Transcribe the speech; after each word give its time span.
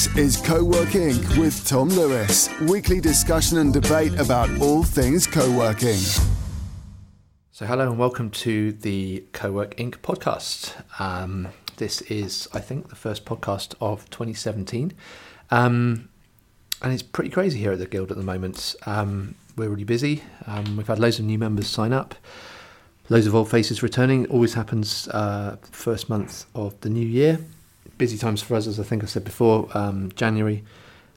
This 0.00 0.16
is 0.16 0.36
Co-work 0.38 0.88
Inc. 0.88 1.36
with 1.36 1.66
Tom 1.66 1.90
Lewis. 1.90 2.48
Weekly 2.62 3.02
discussion 3.02 3.58
and 3.58 3.70
debate 3.70 4.18
about 4.18 4.48
all 4.58 4.82
things 4.82 5.26
co-working. 5.26 5.98
So, 7.50 7.66
hello 7.66 7.86
and 7.86 7.98
welcome 7.98 8.30
to 8.30 8.72
the 8.72 9.24
Co-work 9.34 9.76
Inc. 9.76 9.98
podcast. 9.98 10.72
Um, 10.98 11.48
this 11.76 12.00
is, 12.00 12.48
I 12.54 12.60
think, 12.60 12.88
the 12.88 12.96
first 12.96 13.26
podcast 13.26 13.74
of 13.78 14.08
2017. 14.08 14.94
Um, 15.50 16.08
and 16.80 16.94
it's 16.94 17.02
pretty 17.02 17.28
crazy 17.28 17.58
here 17.58 17.72
at 17.72 17.78
the 17.78 17.84
Guild 17.84 18.10
at 18.10 18.16
the 18.16 18.22
moment. 18.22 18.76
Um, 18.86 19.34
we're 19.54 19.68
really 19.68 19.84
busy. 19.84 20.22
Um, 20.46 20.78
we've 20.78 20.88
had 20.88 20.98
loads 20.98 21.18
of 21.18 21.26
new 21.26 21.36
members 21.36 21.66
sign 21.66 21.92
up, 21.92 22.14
loads 23.10 23.26
of 23.26 23.34
old 23.34 23.50
faces 23.50 23.82
returning. 23.82 24.24
Always 24.28 24.54
happens 24.54 25.08
uh, 25.08 25.58
first 25.70 26.08
month 26.08 26.46
of 26.54 26.80
the 26.80 26.88
new 26.88 27.06
year 27.06 27.38
busy 28.00 28.16
times 28.16 28.40
for 28.40 28.54
us, 28.54 28.66
as 28.66 28.80
I 28.80 28.82
think 28.82 29.04
I 29.04 29.06
said 29.06 29.24
before. 29.24 29.68
Um, 29.76 30.10
January, 30.16 30.64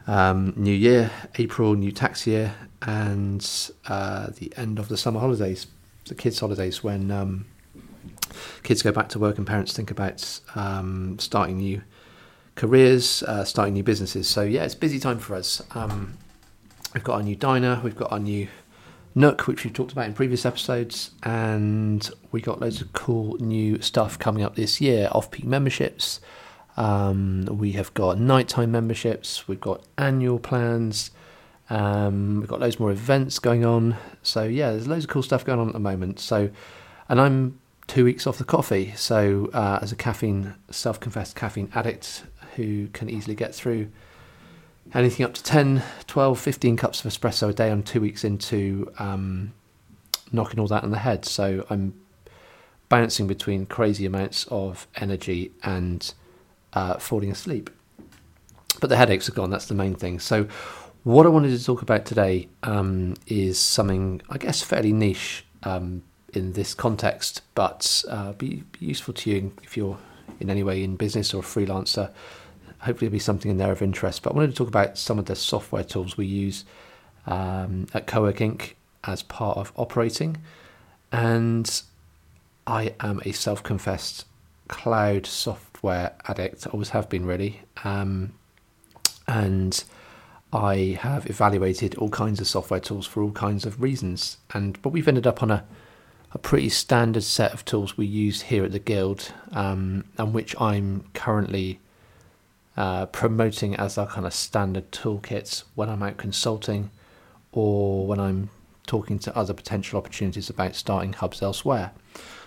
um, 0.06 0.54
New 0.58 0.74
Year, 0.74 1.10
April, 1.38 1.76
new 1.76 1.94
tax 1.94 2.28
year, 2.28 2.54
and 2.82 3.42
uh, 3.88 4.28
the 4.38 4.52
end 4.58 4.80
of 4.80 4.90
the 4.90 4.98
summer 4.98 5.22
holidays, 5.22 5.66
the 6.10 6.14
kids' 6.14 6.42
holidays, 6.42 6.84
when 6.84 7.10
um, 7.10 7.46
kids 8.64 8.82
go 8.82 8.92
back 8.92 9.08
to 9.10 9.18
work 9.18 9.38
and 9.38 9.48
parents 9.48 9.72
think 9.72 9.92
about 9.92 10.42
um, 10.56 11.18
starting 11.20 11.58
new 11.58 11.82
careers, 12.56 13.24
uh, 13.24 13.46
starting 13.46 13.74
new 13.76 13.84
businesses. 13.84 14.28
So 14.28 14.42
yeah, 14.42 14.66
it's 14.66 14.76
busy 14.76 15.00
time 15.00 15.20
for 15.20 15.36
us. 15.36 15.62
Um, 15.74 16.18
we've 16.94 17.06
got 17.06 17.16
our 17.16 17.24
new 17.24 17.38
diner, 17.38 17.80
we've 17.82 17.96
got 17.96 18.12
our 18.12 18.20
new 18.20 18.50
Nook, 19.16 19.48
which 19.48 19.64
we've 19.64 19.74
talked 19.74 19.94
about 19.94 20.08
in 20.08 20.14
previous 20.14 20.46
episodes, 20.46 21.12
and 21.22 22.10
we 22.34 22.42
got 22.42 22.60
loads 22.60 22.82
of 22.82 22.92
cool 22.92 23.38
new 23.40 23.80
stuff 23.80 24.20
coming 24.20 24.44
up 24.44 24.56
this 24.56 24.82
year. 24.82 25.08
Off-peak 25.12 25.46
memberships. 25.46 26.20
Um, 26.76 27.46
we 27.52 27.74
have 27.74 27.94
got 27.94 28.20
nighttime 28.20 28.72
memberships, 28.72 29.48
we've 29.48 29.62
got 29.62 29.84
annual 29.98 30.40
plans, 30.40 31.12
um, 31.70 32.40
we've 32.40 32.50
got 32.50 32.60
loads 32.60 32.80
more 32.80 32.92
events 32.92 33.40
going 33.40 33.66
on. 33.66 33.96
So 34.22 34.44
yeah, 34.44 34.72
there's 34.72 34.88
loads 34.88 35.06
of 35.06 35.10
cool 35.10 35.24
stuff 35.24 35.46
going 35.46 35.60
on 35.60 35.68
at 35.68 35.74
the 35.74 35.80
moment. 35.80 36.20
So, 36.20 36.50
and 37.10 37.22
I'm 37.22 37.60
two 37.88 38.06
weeks 38.06 38.26
off 38.26 38.38
the 38.38 38.44
coffee. 38.44 38.94
So 38.96 39.50
uh, 39.54 39.80
as 39.82 39.92
a 39.92 39.96
caffeine, 39.96 40.56
self-confessed 40.72 41.36
caffeine 41.36 41.72
addict 41.76 42.24
who 42.56 42.88
can 42.90 43.10
easily 43.10 43.36
get 43.36 43.54
through 43.54 43.90
anything 44.94 45.26
up 45.26 45.34
to 45.34 45.44
10, 45.44 45.84
12, 46.08 46.40
15 46.40 46.78
cups 46.78 47.04
of 47.04 47.12
espresso 47.12 47.50
a 47.50 47.54
day, 47.54 47.72
I'm 47.72 47.84
two 47.84 48.02
weeks 48.02 48.24
into 48.24 48.92
um, 49.00 49.54
knocking 50.32 50.60
all 50.60 50.68
that 50.68 50.84
on 50.84 50.92
the 50.92 51.00
head. 51.00 51.26
So 51.26 51.66
I'm 51.70 51.94
bouncing 52.90 53.28
between 53.28 53.66
crazy 53.66 54.06
amounts 54.06 54.46
of 54.52 54.88
energy 54.96 55.52
and 55.64 56.14
uh, 56.74 56.96
falling 56.96 57.32
asleep. 57.32 57.70
But 58.80 58.90
the 58.90 58.98
headaches 58.98 59.30
are 59.30 59.34
gone, 59.34 59.50
that's 59.50 59.68
the 59.68 59.76
main 59.76 59.96
thing. 59.96 60.20
So, 60.20 60.48
what 61.04 61.26
I 61.26 61.30
wanted 61.30 61.58
to 61.58 61.64
talk 61.64 61.82
about 61.82 62.06
today 62.06 62.48
um, 62.64 63.16
is 63.28 63.60
something, 63.60 64.22
I 64.30 64.38
guess, 64.38 64.62
fairly 64.62 64.94
niche 64.94 65.46
um, 65.64 66.04
in 66.34 66.54
this 66.54 66.74
context, 66.74 67.42
but 67.56 68.04
uh, 68.10 68.32
be, 68.34 68.64
be, 68.72 68.86
useful 68.86 69.14
to 69.16 69.30
you 69.30 69.52
if 69.64 69.76
you're 69.76 69.98
in 70.40 70.50
any 70.50 70.64
way 70.64 70.84
in 70.84 70.96
business 70.96 71.34
or 71.34 71.40
a 71.40 71.46
freelancer. 71.46 72.12
Hopefully, 72.80 73.08
it'll 73.08 73.14
be 73.14 73.20
something 73.20 73.52
in 73.52 73.58
there 73.58 73.72
of 73.72 73.82
interest. 73.82 74.24
But 74.24 74.32
I 74.32 74.36
wanted 74.36 74.52
to 74.52 74.56
talk 74.56 74.68
about 74.68 74.98
some 74.98 75.20
of 75.20 75.26
the 75.26 75.36
software 75.36 75.84
tools 75.84 76.18
we 76.18 76.26
use 76.26 76.66
um, 77.28 77.88
at 77.94 78.08
Cowork 78.08 78.38
Inc. 78.38 78.74
as 79.04 79.24
part 79.24 79.58
of 79.58 79.72
operating. 79.76 80.38
And 81.12 81.82
I 82.66 82.96
am 83.00 83.22
a 83.26 83.32
self 83.34 83.62
confessed 83.62 84.26
cloud 84.68 85.26
software 85.26 86.14
addict. 86.28 86.68
I 86.68 86.72
always 86.72 86.90
have 86.90 87.10
been 87.10 87.26
really, 87.26 87.62
um, 87.84 88.34
and 89.28 89.84
I 90.52 90.98
have 91.02 91.30
evaluated 91.30 91.96
all 91.96 92.10
kinds 92.10 92.40
of 92.40 92.48
software 92.48 92.80
tools 92.80 93.08
for 93.08 93.24
all 93.24 93.32
kinds 93.32 93.66
of 93.66 93.82
reasons. 93.82 94.38
And 94.54 94.82
but 94.82 94.90
we've 94.90 95.08
ended 95.08 95.28
up 95.28 95.44
on 95.44 95.52
a 95.52 95.66
a 96.34 96.40
pretty 96.40 96.70
standard 96.70 97.24
set 97.24 97.54
of 97.54 97.64
tools 97.64 97.96
we 97.96 98.08
use 98.08 98.42
here 98.44 98.66
at 98.66 98.72
the 98.72 98.80
guild, 98.80 99.32
um, 99.52 100.06
and 100.18 100.34
which 100.34 100.60
I'm 100.60 101.06
currently 101.14 101.80
uh, 102.76 103.06
promoting 103.08 103.76
as 103.76 103.98
our 103.98 104.08
kind 104.08 104.26
of 104.26 104.34
standard 104.34 104.92
toolkits 104.92 105.64
when 105.76 105.90
I'm 105.90 106.02
out 106.02 106.18
consulting 106.18 106.90
or 107.52 108.08
when 108.08 108.20
I'm 108.20 108.50
talking 108.88 109.20
to 109.20 109.38
other 109.38 109.54
potential 109.54 110.00
opportunities 110.00 110.50
about 110.50 110.76
starting 110.76 111.14
hubs 111.14 111.42
elsewhere. 111.42 111.92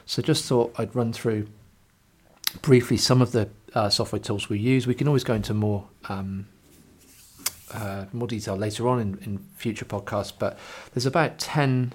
So 0.04 0.20
just 0.20 0.44
thought 0.44 0.74
I'd 0.76 0.94
run 0.94 1.12
through 1.12 1.46
briefly 2.62 2.96
some 2.96 3.22
of 3.22 3.32
the 3.32 3.48
uh, 3.74 3.90
software 3.90 4.20
tools 4.20 4.48
we 4.48 4.58
use. 4.58 4.86
We 4.86 4.94
can 4.94 5.06
always 5.06 5.24
go 5.24 5.34
into 5.34 5.54
more 5.54 5.86
um, 6.08 6.46
uh, 7.72 8.06
more 8.12 8.28
detail 8.28 8.56
later 8.56 8.88
on 8.88 9.00
in, 9.00 9.18
in, 9.22 9.46
future 9.56 9.84
podcasts, 9.84 10.32
but 10.36 10.56
there's 10.94 11.06
about 11.06 11.38
10 11.38 11.92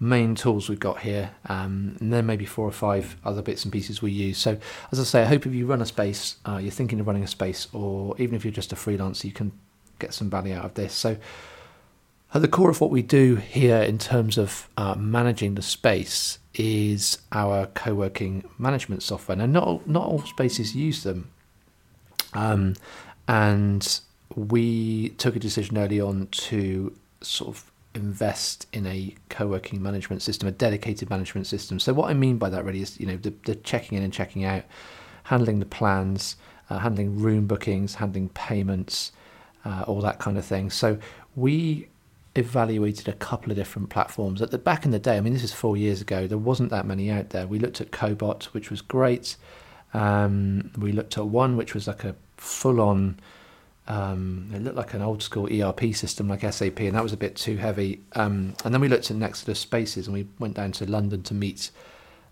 main 0.00 0.34
tools 0.34 0.68
we've 0.68 0.80
got 0.80 1.00
here, 1.00 1.30
um, 1.46 1.96
and 2.00 2.12
then 2.12 2.26
maybe 2.26 2.44
four 2.44 2.66
or 2.66 2.72
five 2.72 3.16
other 3.24 3.40
bits 3.42 3.62
and 3.62 3.72
pieces 3.72 4.02
we 4.02 4.10
use. 4.10 4.36
So, 4.36 4.58
as 4.90 4.98
I 4.98 5.04
say, 5.04 5.22
I 5.22 5.26
hope 5.26 5.46
if 5.46 5.54
you 5.54 5.66
run 5.66 5.80
a 5.80 5.86
space, 5.86 6.36
uh, 6.46 6.56
you're 6.56 6.72
thinking 6.72 6.98
of 6.98 7.06
running 7.06 7.22
a 7.22 7.28
space, 7.28 7.68
or 7.72 8.16
even 8.18 8.34
if 8.34 8.44
you're 8.44 8.52
just 8.52 8.72
a 8.72 8.76
freelancer, 8.76 9.24
you 9.24 9.32
can 9.32 9.52
get 10.00 10.12
some 10.12 10.28
value 10.28 10.54
out 10.54 10.64
of 10.64 10.74
this. 10.74 10.92
So, 10.92 11.16
at 12.34 12.40
the 12.40 12.48
core 12.48 12.70
of 12.70 12.80
what 12.80 12.90
we 12.90 13.02
do 13.02 13.36
here 13.36 13.76
in 13.76 13.98
terms 13.98 14.38
of 14.38 14.68
uh, 14.76 14.94
managing 14.94 15.54
the 15.54 15.62
space 15.62 16.38
is 16.54 17.18
our 17.30 17.66
co-working 17.66 18.44
management 18.58 19.02
software. 19.02 19.36
Now, 19.36 19.46
not 19.46 19.64
all, 19.64 19.82
not 19.86 20.06
all 20.06 20.22
spaces 20.22 20.74
use 20.74 21.02
them, 21.02 21.30
um, 22.32 22.74
and 23.28 24.00
we 24.34 25.10
took 25.10 25.36
a 25.36 25.38
decision 25.38 25.76
early 25.76 26.00
on 26.00 26.28
to 26.28 26.96
sort 27.20 27.54
of 27.54 27.70
invest 27.94 28.66
in 28.72 28.86
a 28.86 29.14
co-working 29.28 29.82
management 29.82 30.22
system, 30.22 30.48
a 30.48 30.52
dedicated 30.52 31.10
management 31.10 31.46
system. 31.46 31.78
So, 31.78 31.92
what 31.92 32.10
I 32.10 32.14
mean 32.14 32.38
by 32.38 32.48
that 32.48 32.64
really 32.64 32.80
is, 32.80 32.98
you 32.98 33.06
know, 33.06 33.16
the, 33.16 33.34
the 33.44 33.56
checking 33.56 33.98
in 33.98 34.04
and 34.04 34.12
checking 34.12 34.44
out, 34.44 34.64
handling 35.24 35.58
the 35.58 35.66
plans, 35.66 36.36
uh, 36.70 36.78
handling 36.78 37.20
room 37.20 37.46
bookings, 37.46 37.96
handling 37.96 38.30
payments, 38.30 39.12
uh, 39.66 39.84
all 39.86 40.00
that 40.00 40.18
kind 40.18 40.38
of 40.38 40.46
thing. 40.46 40.70
So, 40.70 40.98
we 41.36 41.88
evaluated 42.34 43.08
a 43.08 43.12
couple 43.12 43.50
of 43.50 43.56
different 43.56 43.90
platforms. 43.90 44.40
At 44.40 44.50
the 44.50 44.58
back 44.58 44.84
in 44.84 44.90
the 44.90 44.98
day, 44.98 45.16
I 45.16 45.20
mean, 45.20 45.32
this 45.32 45.44
is 45.44 45.52
four 45.52 45.76
years 45.76 46.00
ago. 46.00 46.26
There 46.26 46.38
wasn't 46.38 46.70
that 46.70 46.86
many 46.86 47.10
out 47.10 47.30
there. 47.30 47.46
We 47.46 47.58
looked 47.58 47.80
at 47.80 47.90
Cobot, 47.90 48.44
which 48.46 48.70
was 48.70 48.80
great. 48.80 49.36
Um, 49.94 50.70
we 50.78 50.92
looked 50.92 51.18
at 51.18 51.26
one 51.26 51.56
which 51.56 51.74
was 51.74 51.86
like 51.86 52.04
a 52.04 52.14
full-on. 52.36 53.20
Um, 53.88 54.50
it 54.54 54.62
looked 54.62 54.76
like 54.76 54.94
an 54.94 55.02
old 55.02 55.22
school 55.22 55.48
ERP 55.52 55.94
system 55.94 56.28
like 56.28 56.40
SAP, 56.50 56.80
and 56.80 56.94
that 56.94 57.02
was 57.02 57.12
a 57.12 57.16
bit 57.16 57.36
too 57.36 57.56
heavy. 57.56 58.00
Um, 58.12 58.54
and 58.64 58.72
then 58.72 58.80
we 58.80 58.88
looked 58.88 59.10
at 59.10 59.16
Nexudus 59.16 59.56
Spaces, 59.56 60.06
and 60.06 60.14
we 60.14 60.26
went 60.38 60.54
down 60.54 60.72
to 60.72 60.90
London 60.90 61.22
to 61.24 61.34
meet 61.34 61.70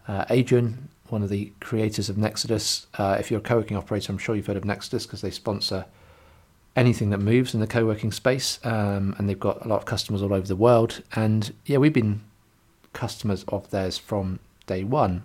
uh, 0.09 0.25
Adrian, 0.31 0.89
one 1.09 1.22
of 1.22 1.28
the 1.28 1.53
creators 1.60 2.09
of 2.09 2.16
Nexudus. 2.16 2.87
Uh, 2.94 3.16
if 3.19 3.31
you're 3.31 3.41
a 3.41 3.43
co-working 3.43 3.77
operator, 3.77 4.12
I'm 4.12 4.19
sure 4.19 4.34
you've 4.34 4.47
heard 4.47 4.56
of 4.56 4.65
Nexodus 4.65 5.06
because 5.06 5.21
they 5.21 5.31
sponsor 5.31 5.84
anything 6.76 7.10
that 7.10 7.19
moves 7.19 7.54
in 7.54 7.60
the 7.60 7.66
co-working 7.66 8.12
space, 8.12 8.58
um, 8.64 9.14
and 9.19 9.28
they've 9.28 9.41
got 9.41 9.64
a 9.64 9.69
lot 9.69 9.78
of 9.78 9.84
customers 9.84 10.22
all 10.22 10.32
over 10.32 10.47
the 10.47 10.56
world. 10.56 11.03
And 11.14 11.53
yeah, 11.66 11.78
we've 11.78 11.92
been 11.92 12.20
customers 12.92 13.44
of 13.48 13.70
theirs 13.70 13.98
from 13.98 14.38
day 14.66 14.84
one. 14.84 15.25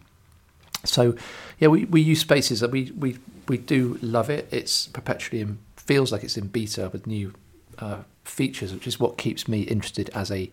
So 0.83 1.15
yeah, 1.59 1.67
we, 1.69 1.85
we 1.85 2.01
use 2.01 2.19
Spaces. 2.21 2.59
that 2.59 2.71
We 2.71 2.91
we 2.91 3.17
we 3.47 3.57
do 3.57 3.97
love 4.01 4.29
it. 4.29 4.47
It's 4.51 4.87
perpetually 4.87 5.41
in, 5.41 5.59
feels 5.75 6.11
like 6.11 6.23
it's 6.23 6.37
in 6.37 6.47
beta 6.47 6.89
with 6.91 7.07
new 7.07 7.33
uh, 7.79 7.99
features, 8.23 8.73
which 8.73 8.87
is 8.87 8.99
what 8.99 9.17
keeps 9.17 9.47
me 9.47 9.61
interested 9.61 10.09
as 10.09 10.31
a 10.31 10.51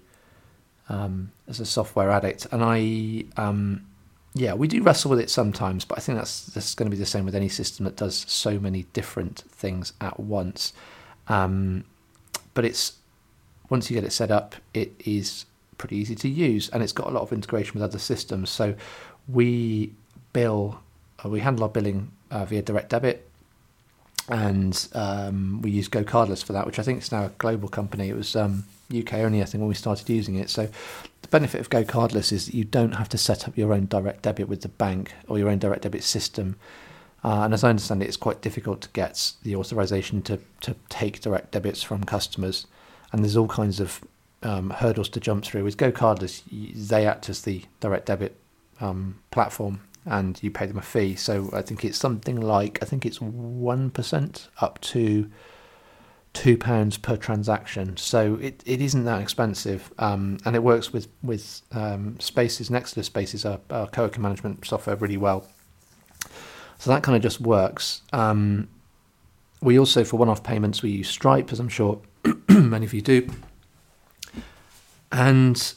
um, 0.89 1.33
as 1.49 1.61
a 1.61 1.67
software 1.67 2.11
addict. 2.11 2.47
And 2.53 2.63
I 2.63 3.25
um, 3.41 3.87
yeah, 4.35 4.55
we 4.55 4.67
do 4.67 4.83
wrestle 4.83 5.11
with 5.11 5.21
it 5.21 5.31
sometimes, 5.31 5.85
but 5.85 5.99
I 5.99 6.01
think 6.01 6.17
that's 6.19 6.47
that's 6.47 6.75
going 6.75 6.91
to 6.91 6.95
be 6.95 7.01
the 7.01 7.07
same 7.07 7.25
with 7.25 7.35
any 7.35 7.49
system 7.49 7.85
that 7.85 7.97
does 7.97 8.25
so 8.29 8.59
many 8.59 8.85
different 8.93 9.45
things 9.51 9.93
at 10.01 10.19
once. 10.19 10.73
Um, 11.29 11.85
but 12.55 12.65
it's 12.65 12.95
once 13.69 13.91
you 13.91 13.95
get 13.95 14.05
it 14.05 14.13
set 14.13 14.31
up, 14.31 14.55
it 14.73 14.93
is 15.05 15.45
pretty 15.77 15.97
easy 15.97 16.15
to 16.15 16.29
use, 16.29 16.71
and 16.71 16.83
it's 16.83 16.93
got 16.93 17.09
a 17.09 17.11
lot 17.11 17.23
of 17.23 17.33
integration 17.33 17.75
with 17.75 17.83
other 17.83 17.99
systems. 17.99 18.49
So 18.49 18.75
we 19.29 19.93
bill, 20.33 20.81
uh, 21.25 21.29
we 21.29 21.41
handle 21.41 21.65
our 21.65 21.71
billing 21.71 22.11
uh, 22.31 22.47
via 22.47 22.63
direct 22.63 22.89
debit, 22.89 23.29
and 24.29 24.89
um, 24.95 25.61
we 25.63 25.71
use 25.71 25.89
GoCardless 25.89 26.45
for 26.45 26.53
that, 26.53 26.67
which 26.67 26.79
I 26.79 26.83
think 26.83 27.03
is 27.03 27.13
now 27.13 27.27
a 27.27 27.31
global 27.39 27.69
company. 27.69 28.09
It 28.09 28.17
was 28.17 28.37
um, 28.37 28.65
UK 28.97 29.15
only, 29.15 29.43
I 29.43 29.45
think, 29.45 29.61
when 29.61 29.69
we 29.69 29.75
started 29.75 30.09
using 30.09 30.37
it. 30.37 30.51
So 30.51 30.69
the 31.23 31.29
benefit 31.29 31.61
of 31.61 31.71
GoCardless 31.71 32.33
is 32.33 32.47
that 32.47 32.55
you 32.55 32.65
don't 32.65 32.93
have 32.93 33.09
to 33.11 33.19
set 33.19 33.49
up 33.49 33.57
your 33.57 33.73
own 33.73 33.87
direct 33.87 34.23
debit 34.23 34.49
with 34.49 34.63
the 34.63 34.69
bank 34.69 35.13
or 35.29 35.39
your 35.39 35.49
own 35.49 35.59
direct 35.59 35.83
debit 35.83 36.05
system. 36.05 36.57
Uh, 37.25 37.43
and 37.43 37.55
as 37.55 37.65
I 37.65 37.71
understand 37.71 38.03
it, 38.03 38.07
it's 38.07 38.17
quite 38.17 38.41
difficult 38.41 38.81
to 38.83 38.89
get 38.91 39.33
the 39.43 39.57
authorization 39.57 40.23
to, 40.23 40.39
to 40.61 40.75
take 40.89 41.21
direct 41.21 41.53
debits 41.53 41.83
from 41.83 42.05
customers. 42.05 42.67
And 43.13 43.23
there's 43.23 43.37
all 43.37 43.49
kinds 43.49 43.81
of 43.81 44.01
um, 44.43 44.71
hurdles 44.71 45.09
to 45.11 45.21
jump 45.21 45.45
through. 45.45 45.65
With 45.65 45.77
GoCardless, 45.77 46.43
they 46.89 47.07
act 47.07 47.29
as 47.29 47.43
the 47.43 47.65
direct 47.81 48.07
debit 48.07 48.37
um, 48.81 49.19
platform. 49.31 49.81
And 50.05 50.43
you 50.43 50.51
pay 50.51 50.67
them 50.67 50.79
a 50.79 50.83
fee. 50.83 51.15
So 51.15 51.51
I 51.53 51.63
think 51.63 51.85
it's 51.85 51.99
something 51.99 52.41
like 52.41 52.79
I 52.83 52.87
think 52.87 53.07
it's 53.07 53.21
one 53.21 53.91
percent 53.91 54.49
up 54.61 54.81
to 54.81 55.31
two 56.33 56.57
pounds 56.57 56.97
per 56.97 57.17
transaction. 57.17 57.97
So 57.97 58.37
it, 58.41 58.63
it 58.65 58.81
isn't 58.81 59.05
that 59.05 59.21
expensive, 59.21 59.93
um, 59.99 60.39
and 60.45 60.57
it 60.57 60.63
works 60.63 60.93
with 60.93 61.09
with 61.23 61.63
um, 61.73 62.19
Spaces. 62.21 62.71
Nexudus 62.71 63.05
Spaces, 63.05 63.45
our, 63.45 63.61
our 63.71 63.87
co-working 63.87 64.23
management 64.23 64.65
software, 64.65 64.97
really 64.97 65.17
well. 65.17 65.47
So 66.79 66.91
that 66.91 67.03
kind 67.03 67.15
of 67.15 67.23
just 67.23 67.41
works. 67.41 68.03
Um, 68.13 68.69
we 69.61 69.79
also, 69.79 70.03
for 70.03 70.17
one-off 70.17 70.43
payments, 70.43 70.83
we 70.83 70.91
use 70.91 71.09
Stripe, 71.09 71.53
as 71.53 71.61
I'm 71.61 71.69
sure 71.69 72.01
many 72.49 72.85
of 72.85 72.93
you 72.93 73.01
do, 73.01 73.29
and 75.13 75.75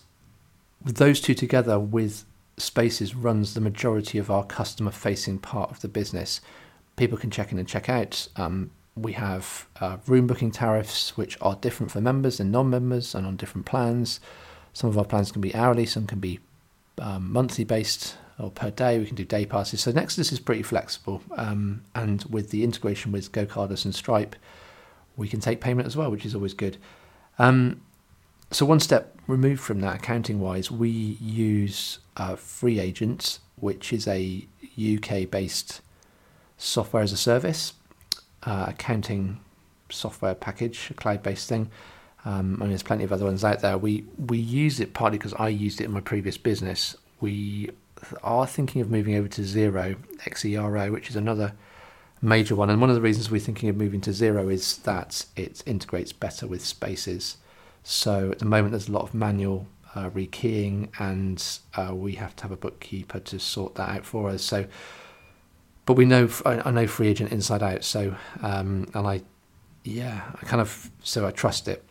those 0.83 1.21
two 1.21 1.35
together 1.35 1.79
with 1.79 2.25
Spaces 2.57 3.15
runs 3.15 3.53
the 3.53 3.61
majority 3.61 4.17
of 4.17 4.31
our 4.31 4.45
customer-facing 4.45 5.39
part 5.39 5.71
of 5.71 5.81
the 5.81 5.87
business. 5.87 6.41
People 6.95 7.17
can 7.17 7.29
check 7.29 7.51
in 7.51 7.59
and 7.59 7.67
check 7.67 7.89
out. 7.89 8.27
Um, 8.37 8.71
we 8.95 9.13
have 9.13 9.67
uh, 9.81 9.97
room 10.07 10.25
booking 10.25 10.51
tariffs, 10.51 11.17
which 11.17 11.37
are 11.41 11.55
different 11.55 11.91
for 11.91 11.99
members 11.99 12.39
and 12.39 12.51
non-members, 12.51 13.13
and 13.13 13.27
on 13.27 13.35
different 13.35 13.65
plans. 13.65 14.21
Some 14.71 14.89
of 14.89 14.97
our 14.97 15.05
plans 15.05 15.31
can 15.31 15.41
be 15.41 15.53
hourly, 15.53 15.85
some 15.85 16.07
can 16.07 16.19
be 16.19 16.39
um, 16.99 17.31
monthly 17.31 17.65
based 17.65 18.15
or 18.39 18.51
per 18.51 18.71
day. 18.71 18.99
We 18.99 19.05
can 19.05 19.15
do 19.15 19.25
day 19.25 19.45
passes. 19.45 19.81
So 19.81 19.91
Nexudus 19.91 20.31
is 20.31 20.39
pretty 20.39 20.63
flexible, 20.63 21.21
um, 21.35 21.83
and 21.93 22.23
with 22.25 22.51
the 22.51 22.63
integration 22.63 23.11
with 23.11 23.31
GoCardless 23.33 23.83
and 23.83 23.93
Stripe, 23.93 24.35
we 25.17 25.27
can 25.27 25.41
take 25.41 25.59
payment 25.59 25.87
as 25.87 25.97
well, 25.97 26.09
which 26.09 26.25
is 26.25 26.35
always 26.35 26.53
good. 26.53 26.77
Um, 27.37 27.81
so 28.51 28.65
one 28.65 28.79
step 28.79 29.17
removed 29.27 29.61
from 29.61 29.81
that, 29.81 29.97
accounting 29.97 30.39
wise, 30.39 30.69
we 30.69 30.89
use 30.89 31.99
uh, 32.17 32.35
FreeAgent, 32.35 33.39
which 33.55 33.91
is 33.91 34.07
a 34.07 34.47
UK 34.77 35.29
based 35.29 35.81
software 36.57 37.03
as 37.03 37.11
a 37.11 37.17
service 37.17 37.73
uh, 38.45 38.65
accounting 38.69 39.39
software 39.89 40.35
package, 40.35 40.89
a 40.91 40.93
cloud 40.93 41.23
based 41.23 41.49
thing. 41.49 41.69
Um, 42.23 42.59
and 42.61 42.71
there's 42.71 42.83
plenty 42.83 43.03
of 43.03 43.13
other 43.13 43.25
ones 43.25 43.43
out 43.43 43.61
there. 43.61 43.77
We 43.77 44.05
we 44.17 44.37
use 44.37 44.79
it 44.79 44.93
partly 44.93 45.17
because 45.17 45.33
I 45.35 45.49
used 45.49 45.79
it 45.81 45.85
in 45.85 45.91
my 45.91 46.01
previous 46.01 46.37
business. 46.37 46.95
We 47.21 47.69
are 48.23 48.47
thinking 48.47 48.81
of 48.81 48.89
moving 48.89 49.15
over 49.15 49.27
to 49.27 49.43
Zero 49.43 49.95
XERO, 50.25 50.91
which 50.91 51.09
is 51.09 51.15
another 51.15 51.53
major 52.21 52.55
one. 52.55 52.69
And 52.69 52.81
one 52.81 52.89
of 52.89 52.95
the 52.95 53.01
reasons 53.01 53.29
we're 53.29 53.39
thinking 53.39 53.69
of 53.69 53.77
moving 53.77 54.01
to 54.01 54.09
Xero 54.09 54.51
is 54.51 54.77
that 54.79 55.25
it 55.35 55.61
integrates 55.65 56.13
better 56.13 56.47
with 56.47 56.65
Spaces. 56.65 57.37
So 57.85 58.31
at 58.31 58.39
the 58.39 58.45
moment, 58.45 58.71
there's 58.71 58.89
a 58.89 58.91
lot 58.91 59.03
of 59.03 59.13
manual 59.13 59.67
uh, 59.93 60.09
rekeying, 60.09 60.89
and 60.99 61.41
uh, 61.77 61.95
we 61.95 62.15
have 62.15 62.35
to 62.37 62.43
have 62.43 62.51
a 62.51 62.57
bookkeeper 62.57 63.19
to 63.19 63.39
sort 63.39 63.75
that 63.75 63.89
out 63.89 64.05
for 64.05 64.29
us. 64.29 64.43
So 64.43 64.65
but 65.85 65.93
we 65.93 66.05
know 66.05 66.29
I 66.45 66.71
know 66.71 66.85
FreeAgent 66.85 67.31
inside 67.31 67.63
out. 67.63 67.83
So 67.83 68.15
um, 68.41 68.87
and 68.93 69.07
I, 69.07 69.21
yeah, 69.83 70.21
I 70.33 70.45
kind 70.45 70.61
of 70.61 70.89
so 71.03 71.27
I 71.27 71.31
trust 71.31 71.67
it. 71.67 71.83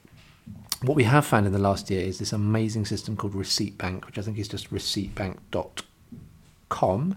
What 0.82 0.96
we 0.96 1.04
have 1.04 1.24
found 1.24 1.46
in 1.46 1.52
the 1.52 1.60
last 1.60 1.90
year 1.90 2.02
is 2.02 2.18
this 2.18 2.32
amazing 2.32 2.86
system 2.86 3.16
called 3.16 3.34
Receipt 3.34 3.78
Bank, 3.78 4.06
which 4.06 4.18
I 4.18 4.22
think 4.22 4.38
is 4.38 4.48
just 4.48 4.70
receiptbank.com 4.70 7.16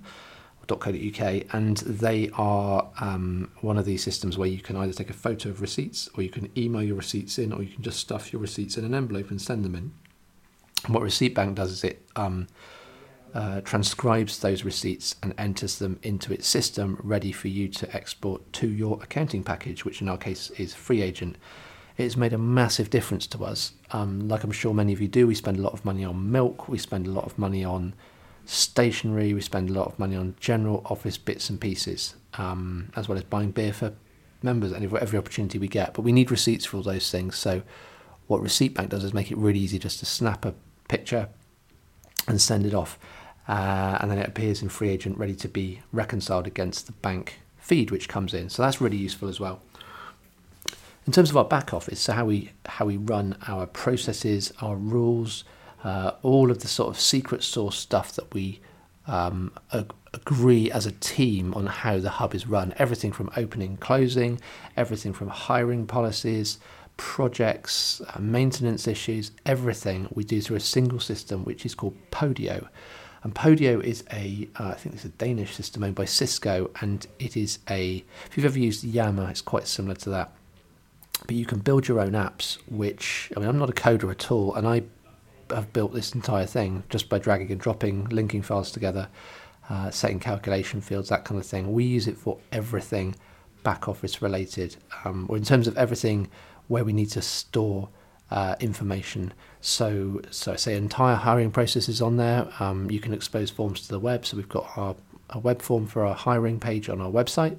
.co.uk, 0.68 1.54
and 1.54 1.78
they 1.78 2.30
are 2.34 2.90
um, 3.00 3.52
one 3.62 3.78
of 3.78 3.86
these 3.86 4.04
systems 4.04 4.38
where 4.38 4.48
you 4.48 4.60
can 4.60 4.76
either 4.76 4.94
take 4.94 5.10
a 5.10 5.14
photo 5.14 5.50
of 5.50 5.62
receipts, 5.62 6.10
or 6.16 6.24
you 6.24 6.30
can 6.30 6.52
email 6.58 6.84
your 6.84 6.96
receipts 6.96 7.38
in, 7.40 7.54
or 7.54 7.62
you 7.64 7.74
can 7.74 7.84
just 7.84 8.00
stuff 8.00 8.32
your 8.34 8.42
receipts 8.42 8.78
in 8.78 8.86
an 8.86 8.94
envelope 8.94 9.30
and 9.32 9.42
send 9.42 9.64
them 9.64 9.76
in. 9.76 9.92
And 10.86 10.94
what 10.94 11.04
Receipt 11.04 11.34
Bank 11.34 11.56
does 11.56 11.72
is 11.72 11.84
it 11.84 12.06
um, 12.16 12.48
uh, 13.34 13.62
transcribes 13.62 14.40
those 14.40 14.64
receipts 14.64 15.16
and 15.22 15.34
enters 15.38 15.80
them 15.80 16.00
into 16.04 16.34
its 16.34 16.48
system 16.48 17.00
ready 17.04 17.32
for 17.32 17.48
you 17.48 17.68
to 17.68 17.96
export 17.96 18.52
to 18.54 18.68
your 18.68 19.00
accounting 19.02 19.44
package, 19.44 19.86
which 19.86 20.02
in 20.02 20.10
our 20.10 20.18
case 20.18 20.50
is 20.52 20.74
FreeAgent. 20.74 21.36
It's 21.98 22.16
made 22.16 22.34
a 22.34 22.38
massive 22.38 22.90
difference 22.90 23.26
to 23.28 23.44
us. 23.44 23.74
Um, 23.92 24.28
like 24.28 24.44
I'm 24.44 24.52
sure 24.52 24.74
many 24.74 24.94
of 24.94 25.02
you 25.02 25.08
do, 25.08 25.28
we 25.28 25.36
spend 25.36 25.58
a 25.58 25.62
lot 25.62 25.74
of 25.74 25.84
money 25.84 26.06
on 26.06 26.32
milk, 26.32 26.68
we 26.68 26.78
spend 26.78 27.08
a 27.08 27.12
lot 27.12 27.26
of 27.26 27.38
money 27.38 27.64
on 27.66 27.96
stationery, 28.48 29.34
we 29.34 29.42
spend 29.42 29.70
a 29.70 29.74
lot 29.74 29.88
of 29.88 30.00
money 30.00 30.16
on 30.16 30.36
general 30.40 30.82
office 30.86 31.18
bits 31.18 31.50
and 31.50 31.62
pieces, 31.62 32.16
um, 32.36 32.92
as 32.96 33.08
well 33.08 33.18
as 33.18 33.24
buying 33.24 33.52
beer 33.52 33.74
for 33.74 33.94
members 34.42 34.72
and 34.72 34.84
every 34.84 35.20
opportunity 35.20 35.60
we 35.60 35.68
get. 35.68 35.94
But 35.94 36.02
we 36.02 36.12
need 36.12 36.32
receipts 36.32 36.66
for 36.66 36.78
all 36.78 36.84
those 36.84 37.12
things. 37.12 37.36
So, 37.36 37.62
what 38.28 38.42
Receipt 38.42 38.74
Bank 38.74 38.90
does 38.90 39.04
is 39.04 39.14
make 39.14 39.32
it 39.32 39.38
really 39.38 39.60
easy 39.60 39.80
just 39.80 40.00
to 40.00 40.06
snap 40.06 40.46
a 40.46 40.54
picture 40.90 41.30
and 42.28 42.42
send 42.42 42.66
it 42.66 42.74
off 42.74 43.00
uh, 43.48 43.98
and 44.02 44.12
then 44.12 44.18
it 44.18 44.28
appears 44.28 44.62
in 44.62 44.70
FreeAgent 44.70 45.18
ready 45.18 45.36
to 45.36 45.48
be 45.48 45.82
reconciled 45.94 46.48
against 46.48 46.86
the 46.86 46.92
bank 46.92 47.40
feed 47.58 47.92
which 47.92 48.10
comes 48.10 48.34
in. 48.34 48.50
So 48.50 48.62
that's 48.62 48.82
really 48.82 48.98
useful 48.98 49.30
as 49.30 49.40
well. 49.40 49.62
In 51.06 51.14
terms 51.14 51.30
of 51.30 51.38
our 51.38 51.46
back 51.46 51.74
office, 51.74 52.02
so 52.02 52.14
how 52.14 52.26
we 52.26 52.52
how 52.66 52.86
we 52.86 52.98
run 52.98 53.38
our 53.48 53.66
processes, 53.66 54.52
our 54.62 54.76
rules, 54.76 55.46
uh, 55.84 56.12
all 56.24 56.52
of 56.52 56.60
the 56.60 56.68
sort 56.68 56.90
of 56.90 57.00
secret 57.00 57.44
source 57.44 57.78
stuff 57.78 58.14
that 58.14 58.34
we 58.34 58.60
um, 59.08 59.52
ag- 59.74 59.94
agree 60.14 60.72
as 60.72 60.86
a 60.86 60.92
team 60.92 61.54
on 61.54 61.66
how 61.66 62.00
the 62.00 62.10
hub 62.10 62.34
is 62.34 62.48
run. 62.48 62.74
Everything 62.78 63.12
from 63.12 63.30
opening, 63.38 63.78
closing, 63.78 64.40
everything 64.76 65.14
from 65.14 65.30
hiring 65.30 65.86
policies, 65.86 66.60
projects, 66.98 68.02
uh, 68.02 68.20
maintenance 68.20 68.88
issues, 68.88 69.32
everything 69.46 70.08
we 70.14 70.24
do 70.24 70.42
through 70.42 70.58
a 70.58 70.62
single 70.62 71.00
system 71.00 71.44
which 71.44 71.66
is 71.66 71.76
called 71.76 71.96
Podio. 72.12 72.68
And 73.24 73.34
Podio 73.34 73.84
is 73.84 74.04
a, 74.12 74.48
uh, 74.60 74.70
I 74.70 74.74
think 74.74 74.96
it's 74.96 75.06
a 75.06 75.10
Danish 75.10 75.54
system 75.56 75.84
owned 75.84 75.96
by 75.96 76.06
Cisco, 76.06 76.70
and 76.82 77.06
it 77.20 77.36
is 77.36 77.60
a, 77.70 78.04
if 78.26 78.38
you've 78.38 78.46
ever 78.46 78.60
used 78.60 78.84
Yammer, 78.84 79.30
it's 79.30 79.42
quite 79.42 79.68
similar 79.68 79.96
to 79.96 80.10
that. 80.12 80.32
But 81.26 81.36
you 81.36 81.46
can 81.46 81.60
build 81.60 81.88
your 81.88 82.00
own 82.00 82.12
apps, 82.12 82.58
which, 82.68 83.32
I 83.36 83.40
mean, 83.40 83.50
I'm 83.50 83.58
not 83.58 83.70
a 83.70 83.74
coder 83.74 84.12
at 84.12 84.32
all, 84.32 84.54
and 84.54 84.68
I 84.68 84.84
have 85.52 85.74
built 85.74 85.94
this 85.94 86.14
entire 86.14 86.46
thing 86.46 86.84
just 86.90 87.10
by 87.10 87.20
dragging 87.20 87.52
and 87.52 87.60
dropping, 87.60 88.06
linking 88.06 88.42
files 88.42 88.72
together, 88.72 89.10
uh, 89.70 89.92
setting 89.92 90.20
calculation 90.20 90.82
fields, 90.82 91.10
that 91.10 91.26
kind 91.26 91.40
of 91.40 91.46
thing. 91.46 91.74
We 91.74 91.84
use 91.84 92.08
it 92.08 92.18
for 92.18 92.38
everything 92.52 93.16
back 93.64 93.88
office 93.88 94.22
related, 94.22 94.78
um, 95.04 95.26
or 95.30 95.38
in 95.38 95.44
terms 95.44 95.68
of 95.68 95.78
everything 95.78 96.30
where 96.68 96.84
we 96.84 96.94
need 96.94 97.10
to 97.12 97.22
store 97.22 97.90
uh, 98.32 98.56
information. 98.60 99.34
So, 99.62 100.22
so 100.32 100.54
I 100.54 100.56
say 100.56 100.76
entire 100.76 101.16
hiring 101.16 101.52
process 101.52 101.90
is 101.90 102.02
on 102.02 102.18
there. 102.18 102.48
Um, 102.60 102.92
you 102.92 103.00
can 103.00 103.14
expose 103.14 103.50
forms 103.50 103.82
to 103.82 103.90
the 103.90 104.00
web. 104.00 104.26
So 104.26 104.38
we've 104.38 104.50
got 104.50 104.78
our 104.78 104.96
a 105.30 105.40
web 105.40 105.62
form 105.62 105.88
for 105.88 106.06
our 106.06 106.16
hiring 106.16 106.60
page 106.60 106.90
on 106.90 107.02
our 107.02 107.12
website, 107.12 107.58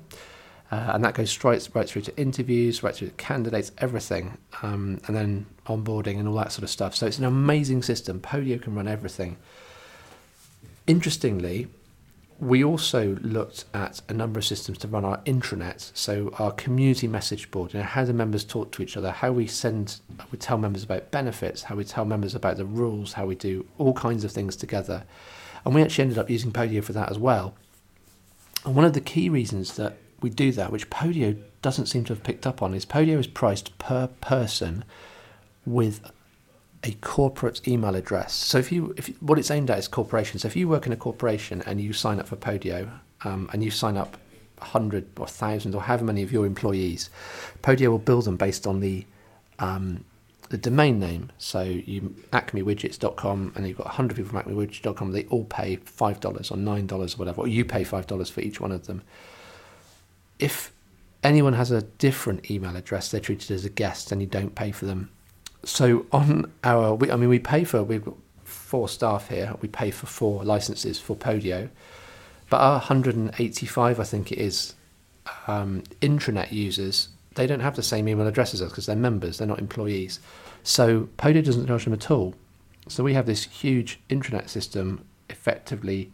uh, 0.70 0.90
and 0.94 1.02
that 1.04 1.14
goes 1.14 1.30
straight 1.30 1.66
right 1.75 1.88
through 1.88 2.02
to 2.02 2.16
interviews, 2.18 2.82
right 2.82 2.94
through 2.94 3.08
to 3.08 3.14
candidates, 3.14 3.72
everything, 3.78 4.37
um, 4.62 5.00
and 5.06 5.16
then 5.16 5.46
onboarding 5.66 6.18
and 6.18 6.28
all 6.28 6.34
that 6.34 6.52
sort 6.52 6.62
of 6.62 6.70
stuff. 6.70 6.94
So 6.94 7.06
it's 7.06 7.18
an 7.18 7.25
amazing 7.25 7.82
system. 7.82 8.20
Podio 8.20 8.60
can 8.60 8.75
run 8.75 8.87
everything. 8.87 9.38
Interestingly, 10.87 11.68
we 12.38 12.62
also 12.62 13.16
looked 13.20 13.64
at 13.75 14.00
a 14.08 14.12
number 14.12 14.38
of 14.38 14.44
systems 14.44 14.78
to 14.78 14.88
run 14.88 15.04
our 15.04 15.18
intranet, 15.18 15.90
so 15.94 16.32
our 16.38 16.52
community 16.52 17.08
message 17.08 17.50
board, 17.50 17.72
you 17.72 17.80
know, 17.80 17.87
how 17.87 18.04
the 18.04 18.12
members 18.12 18.44
talk 18.44 18.70
to 18.72 18.82
each 18.82 18.96
other, 18.96 19.10
how 19.10 19.32
we 19.32 19.46
send, 19.46 20.00
we 20.30 20.38
tell 20.38 20.56
members 20.56 20.84
about 20.84 21.10
benefits, 21.10 21.62
how 21.64 21.75
we 21.75 21.84
tell 21.84 22.04
members 22.04 22.34
about 22.34 22.56
the 22.56 22.64
rules, 22.64 23.14
how 23.14 23.26
we 23.26 23.34
do 23.34 23.66
all 23.78 23.92
kinds 23.92 24.22
of 24.22 24.30
things 24.30 24.54
together. 24.54 25.04
And 25.64 25.75
we 25.75 25.82
actually 25.82 26.02
ended 26.02 26.18
up 26.18 26.30
using 26.30 26.52
Podio 26.52 26.84
for 26.84 26.92
that 26.92 27.10
as 27.10 27.18
well. 27.18 27.54
And 28.64 28.76
one 28.76 28.84
of 28.84 28.92
the 28.92 29.00
key 29.00 29.28
reasons 29.28 29.76
that 29.76 29.96
we 30.20 30.30
do 30.30 30.52
that, 30.52 30.72
which 30.72 30.90
Podio 30.90 31.40
doesn't 31.62 31.87
seem 31.87 32.04
to 32.04 32.14
have 32.14 32.22
picked 32.22 32.46
up 32.46 32.62
on, 32.62 32.75
is 32.75 32.87
Podio 32.87 33.18
is 33.18 33.26
priced 33.26 33.76
per 33.78 34.08
person 34.20 34.84
with 35.64 36.10
a 36.84 36.92
corporate 36.92 37.66
email 37.66 37.94
address. 37.94 38.32
So 38.32 38.58
if 38.58 38.70
you, 38.70 38.94
if 38.96 39.08
what 39.20 39.38
it's 39.38 39.50
aimed 39.50 39.70
at 39.70 39.78
is 39.78 39.88
corporations. 39.88 40.42
So 40.42 40.48
if 40.48 40.56
you 40.56 40.68
work 40.68 40.87
in 40.87 40.92
a 40.92 40.96
corporation 40.96 41.62
and 41.66 41.80
you 41.80 41.92
sign 41.92 42.20
up 42.20 42.28
for 42.28 42.37
Podio, 42.37 42.90
um, 43.25 43.50
and 43.52 43.64
you 43.64 43.70
sign 43.70 43.96
up 43.96 44.16
hundred 44.60 45.06
or 45.18 45.26
thousands 45.26 45.72
or 45.75 45.82
however 45.82 46.04
many 46.04 46.22
of 46.22 46.32
your 46.32 46.46
employees, 46.46 47.10
Podio 47.62 47.88
will 47.88 47.98
bill 47.98 48.22
them 48.22 48.37
based 48.37 48.66
on 48.66 48.80
the 48.80 49.06
um, 49.58 50.04
the 50.50 50.58
domain 50.58 50.98
name. 50.98 51.30
So 51.38 51.62
you 51.62 52.14
acmewidgets.com 52.32 53.52
and 53.54 53.68
you've 53.68 53.76
got 53.76 53.87
100 53.87 54.16
people 54.16 54.30
from 54.30 54.42
acmewidgets.com, 54.42 55.12
they 55.12 55.25
all 55.25 55.44
pay 55.44 55.76
$5 55.76 56.25
or 56.25 56.56
$9 56.56 56.92
or 56.92 57.18
whatever, 57.18 57.42
or 57.42 57.48
you 57.48 57.64
pay 57.64 57.84
$5 57.84 58.30
for 58.30 58.40
each 58.40 58.60
one 58.60 58.72
of 58.72 58.87
them. 58.87 59.02
If 60.38 60.73
anyone 61.23 61.54
has 61.54 61.71
a 61.71 61.83
different 61.83 62.50
email 62.50 62.76
address, 62.76 63.11
they're 63.11 63.21
treated 63.21 63.50
as 63.50 63.64
a 63.64 63.71
guest 63.71 64.12
and 64.12 64.21
you 64.21 64.26
don't 64.26 64.54
pay 64.54 64.73
for 64.73 64.87
them 64.87 65.11
so 65.64 66.07
on 66.12 66.50
our, 66.64 66.95
we, 66.95 67.11
I 67.11 67.16
mean, 67.16 67.28
we 67.28 67.38
pay 67.38 67.64
for 67.64 67.83
we've 67.83 68.04
got 68.04 68.16
four 68.45 68.88
staff 68.88 69.28
here. 69.28 69.54
We 69.61 69.68
pay 69.68 69.90
for 69.90 70.07
four 70.07 70.45
licenses 70.45 70.99
for 70.99 71.16
Podio, 71.16 71.68
but 72.50 72.59
our 72.59 72.78
185, 72.78 74.00
I 74.00 74.04
think 74.04 74.33
it 74.33 74.38
is, 74.38 74.75
um, 75.47 75.83
intranet 76.00 76.52
users. 76.52 77.09
They 77.35 77.47
don't 77.47 77.61
have 77.61 77.76
the 77.76 77.83
same 77.83 78.09
email 78.09 78.26
address 78.26 78.54
as 78.54 78.62
us 78.62 78.71
because 78.71 78.87
they're 78.87 78.97
members. 78.97 79.38
They're 79.38 79.47
not 79.47 79.59
employees. 79.59 80.21
So 80.62 81.09
Podio 81.18 81.45
doesn't 81.45 81.66
charge 81.66 81.85
them 81.85 81.92
at 81.92 82.11
all. 82.11 82.35
So 82.88 83.04
we 83.04 83.14
have 83.14 83.26
this 83.26 83.45
huge 83.45 84.00
intranet 84.09 84.49
system 84.49 85.04
effectively 85.28 86.11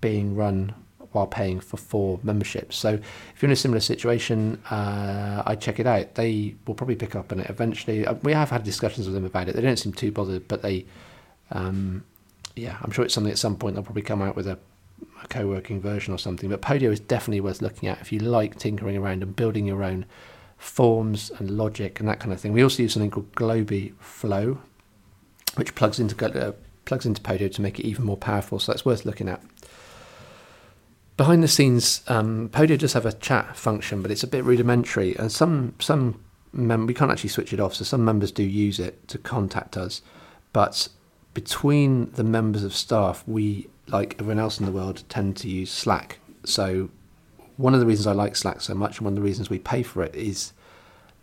being 0.00 0.36
run 0.36 0.74
while 1.12 1.26
paying 1.26 1.60
for 1.60 1.76
four 1.76 2.20
memberships. 2.22 2.76
So 2.76 2.90
if 2.90 3.42
you're 3.42 3.48
in 3.48 3.52
a 3.52 3.56
similar 3.56 3.80
situation, 3.80 4.60
uh, 4.70 5.42
I 5.44 5.56
check 5.56 5.80
it 5.80 5.86
out. 5.86 6.14
They 6.14 6.54
will 6.66 6.74
probably 6.74 6.96
pick 6.96 7.16
up 7.16 7.32
on 7.32 7.40
it 7.40 7.50
eventually. 7.50 8.06
Uh, 8.06 8.14
we 8.22 8.32
have 8.32 8.50
had 8.50 8.62
discussions 8.62 9.06
with 9.06 9.14
them 9.14 9.24
about 9.24 9.48
it. 9.48 9.56
They 9.56 9.62
don't 9.62 9.78
seem 9.78 9.92
too 9.92 10.12
bothered, 10.12 10.46
but 10.46 10.62
they, 10.62 10.86
um, 11.50 12.04
yeah, 12.56 12.76
I'm 12.82 12.90
sure 12.92 13.04
it's 13.04 13.14
something 13.14 13.32
at 13.32 13.38
some 13.38 13.56
point 13.56 13.74
they'll 13.74 13.84
probably 13.84 14.02
come 14.02 14.22
out 14.22 14.36
with 14.36 14.46
a, 14.46 14.58
a 15.22 15.28
co-working 15.28 15.80
version 15.80 16.14
or 16.14 16.18
something. 16.18 16.48
But 16.48 16.62
Podio 16.62 16.92
is 16.92 17.00
definitely 17.00 17.40
worth 17.40 17.60
looking 17.60 17.88
at 17.88 18.00
if 18.00 18.12
you 18.12 18.20
like 18.20 18.58
tinkering 18.58 18.96
around 18.96 19.22
and 19.22 19.34
building 19.34 19.66
your 19.66 19.82
own 19.82 20.06
forms 20.56 21.30
and 21.38 21.50
logic 21.50 21.98
and 21.98 22.08
that 22.08 22.20
kind 22.20 22.32
of 22.32 22.40
thing. 22.40 22.52
We 22.52 22.62
also 22.62 22.82
use 22.82 22.92
something 22.92 23.10
called 23.10 23.32
GlobiFlow, 23.32 24.58
which 25.56 25.74
plugs 25.74 25.98
into 25.98 26.14
uh, 26.24 26.52
plugs 26.84 27.06
into 27.06 27.20
Podio 27.22 27.52
to 27.52 27.62
make 27.62 27.80
it 27.80 27.86
even 27.86 28.04
more 28.04 28.16
powerful. 28.16 28.58
So 28.58 28.70
that's 28.70 28.84
worth 28.84 29.04
looking 29.04 29.28
at 29.28 29.42
behind 31.20 31.42
the 31.42 31.48
scenes, 31.48 32.02
um, 32.08 32.48
Podio 32.48 32.78
does 32.78 32.94
have 32.94 33.04
a 33.04 33.12
chat 33.12 33.54
function, 33.54 34.00
but 34.00 34.10
it's 34.10 34.22
a 34.22 34.26
bit 34.26 34.42
rudimentary, 34.42 35.14
and 35.16 35.30
some 35.30 35.74
some 35.78 36.18
mem- 36.54 36.86
we 36.86 36.94
can't 36.94 37.10
actually 37.10 37.28
switch 37.28 37.52
it 37.52 37.60
off. 37.60 37.74
So 37.74 37.84
some 37.84 38.02
members 38.02 38.32
do 38.32 38.42
use 38.42 38.78
it 38.78 39.06
to 39.08 39.18
contact 39.18 39.76
us, 39.76 40.00
but 40.54 40.88
between 41.34 42.10
the 42.12 42.24
members 42.24 42.64
of 42.64 42.74
staff, 42.74 43.22
we 43.26 43.68
like 43.86 44.14
everyone 44.14 44.38
else 44.38 44.58
in 44.58 44.64
the 44.64 44.72
world 44.72 45.04
tend 45.10 45.36
to 45.36 45.48
use 45.50 45.70
Slack. 45.70 46.20
So 46.44 46.88
one 47.58 47.74
of 47.74 47.80
the 47.80 47.86
reasons 47.86 48.06
I 48.06 48.12
like 48.12 48.34
Slack 48.34 48.62
so 48.62 48.72
much, 48.72 48.96
and 48.96 49.04
one 49.04 49.12
of 49.12 49.16
the 49.16 49.28
reasons 49.28 49.50
we 49.50 49.58
pay 49.58 49.82
for 49.82 50.02
it, 50.02 50.14
is 50.14 50.54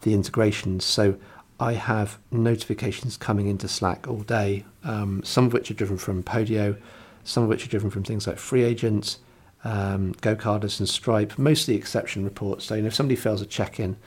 the 0.02 0.14
integrations. 0.14 0.86
So 0.86 1.18
I 1.60 1.74
have 1.74 2.20
notifications 2.30 3.18
coming 3.18 3.48
into 3.48 3.68
Slack 3.68 4.08
all 4.08 4.22
day, 4.22 4.64
um, 4.84 5.24
some 5.24 5.48
of 5.48 5.54
which 5.54 5.72
are 5.72 5.74
driven 5.74 5.98
from 5.98 6.22
Podio, 6.22 6.80
some 7.24 7.42
of 7.42 7.50
which 7.50 7.66
are 7.66 7.70
driven 7.70 7.90
from 7.90 8.04
things 8.04 8.28
like 8.28 8.38
FreeAgent 8.38 9.18
um, 9.64 10.14
GoCardless 10.16 10.80
and 10.80 10.88
Stripe, 10.88 11.38
mostly 11.38 11.76
exception 11.76 12.24
reports. 12.24 12.66
So 12.66 12.76
you 12.76 12.82
know, 12.82 12.88
if 12.88 12.96
somebody 12.96 13.16
fails 13.16 13.42
a 13.42 13.46
check-in, 13.46 13.98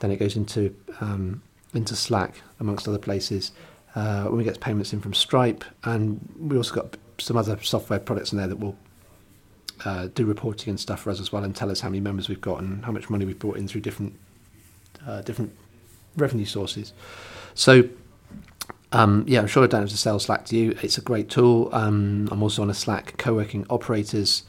then 0.00 0.10
it 0.10 0.16
goes 0.16 0.36
into 0.36 0.74
um, 1.00 1.42
into 1.74 1.96
Slack 1.96 2.40
amongst 2.60 2.88
other 2.88 2.98
places. 2.98 3.52
Uh, 3.94 4.24
when 4.24 4.36
we 4.36 4.44
get 4.44 4.60
payments 4.60 4.92
in 4.92 5.00
from 5.00 5.14
Stripe, 5.14 5.64
and 5.84 6.20
we 6.38 6.56
also 6.56 6.74
got 6.74 6.96
some 7.18 7.36
other 7.36 7.58
software 7.62 7.98
products 7.98 8.32
in 8.32 8.38
there 8.38 8.46
that 8.46 8.58
will 8.60 8.76
uh, 9.84 10.08
do 10.14 10.24
reporting 10.24 10.70
and 10.70 10.78
stuff 10.78 11.00
for 11.00 11.10
us 11.10 11.20
as 11.20 11.32
well, 11.32 11.42
and 11.42 11.56
tell 11.56 11.70
us 11.70 11.80
how 11.80 11.88
many 11.88 12.00
members 12.00 12.28
we've 12.28 12.40
got 12.40 12.60
and 12.60 12.84
how 12.84 12.92
much 12.92 13.10
money 13.10 13.24
we've 13.24 13.38
brought 13.38 13.56
in 13.56 13.66
through 13.66 13.80
different 13.80 14.14
uh, 15.06 15.22
different 15.22 15.52
revenue 16.16 16.46
sources. 16.46 16.92
So. 17.54 17.88
Um, 18.90 19.26
yeah, 19.28 19.40
I'm 19.40 19.46
sure 19.46 19.64
I 19.64 19.66
don't 19.66 19.82
have 19.82 19.90
to 19.90 19.98
sell 19.98 20.18
Slack 20.18 20.46
to 20.46 20.56
you. 20.56 20.74
It's 20.80 20.96
a 20.96 21.02
great 21.02 21.28
tool. 21.28 21.68
Um, 21.74 22.26
I'm 22.32 22.42
also 22.42 22.62
on 22.62 22.70
a 22.70 22.74
Slack 22.74 23.18
co-working 23.18 23.66
operators 23.68 24.44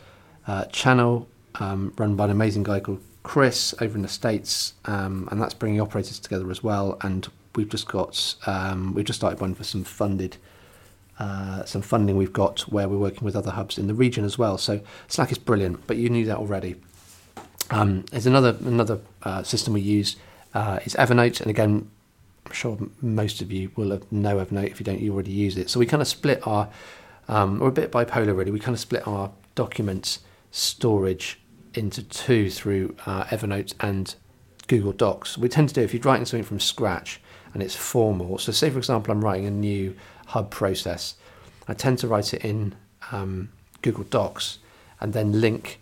uh, 0.50 0.65
channel 0.65 1.27
um, 1.60 1.94
run 1.98 2.15
by 2.15 2.25
an 2.25 2.32
amazing 2.32 2.63
guy 2.63 2.79
called 2.79 3.01
Chris 3.22 3.75
over 3.82 3.96
in 3.96 4.01
the 4.01 4.08
States, 4.08 4.74
um, 4.86 5.27
and 5.32 5.39
that's 5.39 5.53
bringing 5.53 5.79
operators 5.79 6.18
together 6.20 6.50
as 6.50 6.63
well. 6.63 6.98
And 7.01 7.27
we've 7.56 7.70
just 7.70 7.88
got 7.88 8.36
um, 8.48 8.96
we've 8.96 9.06
just 9.06 9.20
started 9.20 9.39
one 9.39 9.53
for 9.53 9.63
some 9.63 9.84
funded. 9.84 10.38
Uh, 11.20 11.63
some 11.65 11.82
funding 11.82 12.18
we've 12.18 12.34
got 12.34 12.62
where 12.62 12.88
we're 12.88 12.98
working 12.98 13.25
with 13.25 13.36
other 13.36 13.51
hubs 13.51 13.77
in 13.77 13.88
the 13.88 13.94
region 13.94 14.24
as 14.25 14.38
well. 14.38 14.58
So 14.58 14.79
Slack 15.08 15.32
is 15.32 15.38
brilliant, 15.38 15.86
but 15.86 15.98
you 15.98 16.10
knew 16.10 16.25
that 16.25 16.38
already. 16.38 16.77
Um, 17.70 18.06
there's 18.10 18.25
another 18.25 18.58
another 18.62 19.01
uh, 19.22 19.44
system 19.44 19.74
we 19.74 19.82
use 19.82 20.15
uh, 20.56 20.79
is 20.84 20.96
Evernote, 20.96 21.41
and 21.41 21.51
again, 21.51 21.91
I'm 22.48 22.53
sure 22.53 22.79
most 23.01 23.41
of 23.44 23.51
you 23.51 23.70
will 23.75 24.01
know 24.10 24.44
Evernote. 24.44 24.72
If 24.72 24.79
you 24.79 24.84
don't, 24.84 25.00
you 25.00 25.13
already 25.13 25.32
use 25.32 25.58
it. 25.58 25.70
So 25.70 25.79
we 25.79 25.86
kind 25.86 26.01
of 26.01 26.08
split 26.08 26.48
our, 26.48 26.70
um, 27.27 27.60
we're 27.60 27.68
a 27.68 27.72
bit 27.72 27.91
bipolar 27.91 28.36
really. 28.36 28.50
We 28.50 28.60
kind 28.60 28.74
of 28.74 28.79
split 28.79 29.06
our 29.08 29.32
documents 29.53 30.20
storage 30.51 31.39
into 31.74 32.03
two 32.03 32.50
through 32.50 32.96
uh, 33.06 33.25
Evernote 33.25 33.74
and 33.79 34.15
Google 34.68 34.91
Docs. 34.91 35.38
We 35.38 35.50
tend 35.50 35.70
to 35.70 35.75
do 35.75 35.82
if 35.82 35.94
you're 35.94 36.03
writing 36.03 36.25
something 36.25 36.46
from 36.46 36.60
scratch 36.60 37.22
and 37.53 37.63
it's 37.63 37.75
formal. 37.75 38.38
So, 38.38 38.51
say 38.51 38.70
for 38.70 38.77
example, 38.77 39.12
I'm 39.12 39.24
writing 39.24 39.46
a 39.46 39.51
new 39.51 39.96
hub 40.27 40.51
process. 40.51 41.15
I 41.68 41.74
tend 41.74 42.00
to 42.00 42.08
write 42.08 42.34
it 42.34 42.44
in 42.44 42.75
um, 43.12 43.50
Google 43.82 44.03
Docs 44.06 44.60
and 45.00 45.13
then 45.13 45.41
link 45.41 45.79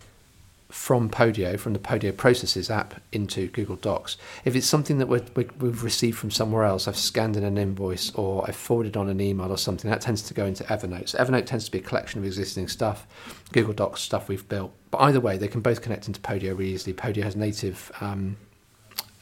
from 0.68 1.08
Podio, 1.08 1.58
from 1.58 1.72
the 1.72 1.78
Podio 1.78 2.14
Processes 2.14 2.70
app 2.70 3.00
into 3.10 3.48
Google 3.48 3.76
Docs. 3.76 4.18
If 4.44 4.54
it's 4.54 4.66
something 4.66 4.98
that 4.98 5.06
we 5.06 5.20
have 5.44 5.82
received 5.82 6.18
from 6.18 6.30
somewhere 6.30 6.64
else, 6.64 6.86
I've 6.86 6.96
scanned 6.96 7.36
in 7.36 7.44
an 7.44 7.56
invoice 7.56 8.14
or 8.14 8.44
I've 8.46 8.56
forwarded 8.56 8.96
on 8.96 9.08
an 9.08 9.20
email 9.20 9.50
or 9.50 9.56
something, 9.56 9.90
that 9.90 10.02
tends 10.02 10.22
to 10.22 10.34
go 10.34 10.44
into 10.44 10.64
Evernote. 10.64 11.08
So 11.10 11.18
Evernote 11.18 11.46
tends 11.46 11.64
to 11.64 11.70
be 11.70 11.78
a 11.78 11.82
collection 11.82 12.20
of 12.20 12.26
existing 12.26 12.68
stuff, 12.68 13.06
Google 13.52 13.72
Docs 13.72 14.02
stuff 14.02 14.28
we've 14.28 14.48
built. 14.48 14.72
But 14.90 14.98
either 14.98 15.20
way, 15.20 15.38
they 15.38 15.48
can 15.48 15.62
both 15.62 15.80
connect 15.80 16.06
into 16.06 16.20
Podio 16.20 16.56
really 16.56 16.72
easily. 16.72 16.92
Podio 16.92 17.22
has 17.22 17.34
native 17.34 17.90
um, 18.00 18.36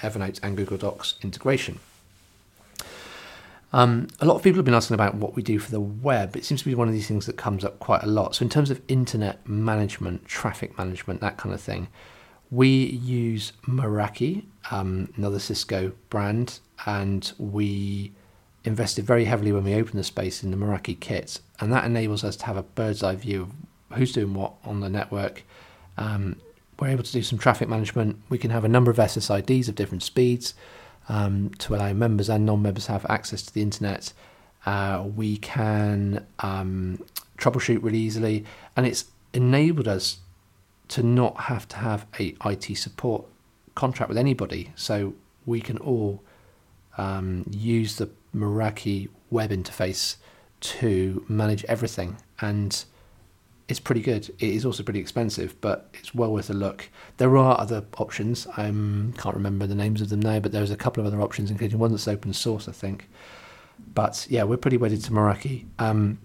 Evernote 0.01 0.41
and 0.43 0.57
Google 0.57 0.79
Docs 0.79 1.15
integration. 1.23 1.79
Um, 3.77 4.09
a 4.21 4.25
lot 4.25 4.37
of 4.37 4.43
people 4.43 4.57
have 4.57 4.65
been 4.65 4.73
asking 4.73 4.95
about 4.95 5.17
what 5.17 5.37
we 5.37 5.43
do 5.43 5.59
for 5.59 5.71
the 5.71 5.81
web. 5.81 6.35
It 6.35 6.47
seems 6.47 6.63
to 6.63 6.67
be 6.67 6.75
one 6.75 6.89
of 6.89 6.95
these 6.95 7.07
things 7.07 7.27
that 7.27 7.37
comes 7.37 7.63
up 7.63 7.79
quite 7.79 8.03
a 8.03 8.07
lot. 8.07 8.35
So, 8.35 8.43
in 8.43 8.49
terms 8.49 8.71
of 8.71 8.81
internet 8.89 9.47
management, 9.47 10.25
traffic 10.25 10.79
management, 10.79 11.21
that 11.21 11.37
kind 11.37 11.55
of 11.55 11.61
thing, 11.61 11.89
we 12.51 12.69
use 12.69 13.53
Meraki, 13.67 14.45
um, 14.71 15.13
another 15.19 15.39
Cisco 15.39 15.93
brand, 16.09 16.61
and 16.87 17.31
we 17.37 18.13
invested 18.65 19.05
very 19.05 19.27
heavily 19.27 19.53
when 19.53 19.65
we 19.65 19.75
opened 19.75 19.99
the 20.01 20.05
space 20.05 20.43
in 20.43 20.53
the 20.53 20.57
Meraki 20.57 20.99
kit, 20.99 21.41
and 21.61 21.71
that 21.71 21.85
enables 21.85 22.25
us 22.25 22.35
to 22.37 22.47
have 22.47 22.57
a 22.57 22.63
bird's 22.63 23.03
eye 23.03 23.15
view 23.15 23.43
of 23.43 23.99
who's 23.99 24.13
doing 24.15 24.33
what 24.33 24.55
on 24.65 24.81
the 24.81 24.89
network. 24.89 25.43
Um, 25.99 26.41
we're 26.81 26.89
able 26.89 27.05
to 27.05 27.13
do 27.13 27.23
some 27.23 27.39
traffic 27.39 27.69
management. 27.69 28.23
We 28.31 28.39
can 28.39 28.53
have 28.53 28.65
a 28.65 28.69
number 28.69 28.91
of 28.91 28.97
SSIDs 28.97 29.69
of 29.69 29.75
different 29.75 30.03
speeds 30.03 30.55
um, 31.09 31.51
to 31.59 31.75
allow 31.75 31.93
members 31.93 32.29
and 32.29 32.47
non-members 32.47 32.87
to 32.87 32.93
have 32.93 33.07
access 33.09 33.43
to 33.43 33.55
the 33.55 33.63
internet. 33.63 34.13
Uh, 34.65 35.05
we 35.15 35.37
can 35.37 36.27
um, 36.41 37.03
troubleshoot 37.39 37.83
really 37.83 37.99
easily, 37.99 38.45
and 38.77 38.87
it's 38.87 39.07
enabled 39.33 39.87
us 39.89 40.19
to 40.89 41.03
not 41.03 41.43
have 41.43 41.67
to 41.69 41.77
have 41.77 42.07
a 42.19 42.35
IT 42.45 42.77
support 42.77 43.25
contract 43.75 44.09
with 44.09 44.19
anybody. 44.19 44.73
So 44.75 45.15
we 45.45 45.61
can 45.61 45.79
all 45.79 46.23
um, 46.99 47.45
use 47.51 47.97
the 47.97 48.09
Meraki 48.35 49.09
web 49.31 49.51
interface 49.51 50.17
to 50.61 51.25
manage 51.29 51.65
everything, 51.65 52.17
and 52.41 52.85
it's 53.69 53.81
pretty 53.81 54.01
good. 54.01 54.29
It 54.39 54.51
is 54.51 54.65
also 54.65 54.83
pretty 54.83 55.01
expensive, 55.01 55.61
but 55.61 55.89
it's 55.95 56.15
well 56.15 56.33
worth 56.33 56.51
a 56.51 56.55
look. 56.55 56.89
There 57.17 57.37
are 57.37 57.61
other 57.61 57.85
options. 57.99 58.47
I 58.47 58.63
can't 58.65 59.35
remember 59.35 59.67
the 59.67 59.75
names 59.75 60.01
of 60.01 60.09
them 60.09 60.21
now, 60.21 60.39
but 60.39 60.53
there's 60.53 60.71
a 60.71 60.77
couple 60.77 61.01
of 61.01 61.07
other 61.07 61.21
options, 61.21 61.51
including 61.51 61.79
one 61.79 61.91
that's 61.91 62.07
open 62.07 62.33
source, 62.33 62.69
I 62.69 62.73
think. 62.73 63.09
But 63.95 64.27
yeah, 64.31 64.45
we're 64.45 64.57
pretty 64.57 64.77
wedded 64.77 65.03
to 65.05 65.11
Meraki. 65.11 65.67
Um, 65.79 66.19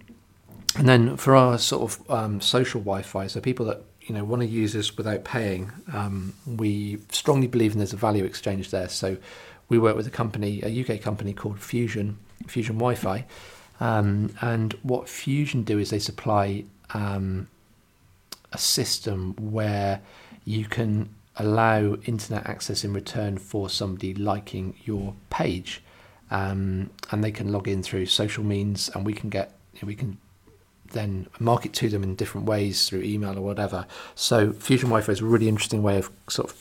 and 0.76 0.88
then 0.88 1.16
for 1.16 1.34
our 1.34 1.58
sort 1.58 1.82
of 1.82 2.10
um, 2.10 2.40
social 2.40 2.80
Wi-Fi, 2.80 3.26
so 3.26 3.40
people 3.40 3.66
that 3.66 3.82
you 4.02 4.14
know 4.14 4.24
want 4.24 4.42
to 4.42 4.48
use 4.48 4.72
this 4.72 4.96
without 4.96 5.24
paying, 5.24 5.72
um, 5.92 6.34
we 6.46 6.98
strongly 7.10 7.48
believe 7.48 7.72
in 7.72 7.78
there's 7.78 7.92
a 7.92 7.96
value 7.96 8.24
exchange 8.24 8.70
there. 8.70 8.88
So 8.88 9.16
we 9.68 9.78
work 9.78 9.96
with 9.96 10.06
a 10.06 10.10
company, 10.10 10.62
a 10.62 10.82
UK 10.82 11.02
company 11.02 11.32
called 11.32 11.58
Fusion, 11.58 12.18
Fusion 12.46 12.76
Wi-Fi. 12.76 13.26
Um, 13.80 14.34
and 14.40 14.74
what 14.82 15.08
Fusion 15.08 15.64
do 15.64 15.78
is 15.78 15.90
they 15.90 15.98
supply 15.98 16.64
um, 16.94 17.48
a 18.52 18.58
system 18.58 19.34
where 19.38 20.00
you 20.44 20.64
can 20.64 21.14
allow 21.36 21.96
internet 22.04 22.46
access 22.46 22.84
in 22.84 22.92
return 22.92 23.38
for 23.38 23.70
somebody 23.70 24.14
liking 24.14 24.74
your 24.84 25.14
page, 25.30 25.82
um, 26.30 26.90
and 27.10 27.24
they 27.24 27.32
can 27.32 27.50
log 27.52 27.68
in 27.68 27.82
through 27.82 28.06
social 28.06 28.44
means, 28.44 28.90
and 28.94 29.06
we 29.06 29.12
can 29.12 29.30
get 29.30 29.52
we 29.82 29.94
can 29.94 30.18
then 30.92 31.26
market 31.38 31.72
to 31.72 31.88
them 31.88 32.02
in 32.02 32.14
different 32.14 32.46
ways 32.46 32.86
through 32.88 33.02
email 33.02 33.38
or 33.38 33.42
whatever. 33.42 33.86
So 34.14 34.52
Fusion 34.52 34.90
Wi-Fi 34.90 35.12
is 35.12 35.20
a 35.20 35.24
really 35.24 35.48
interesting 35.48 35.82
way 35.82 35.98
of 35.98 36.10
sort 36.28 36.50
of 36.50 36.56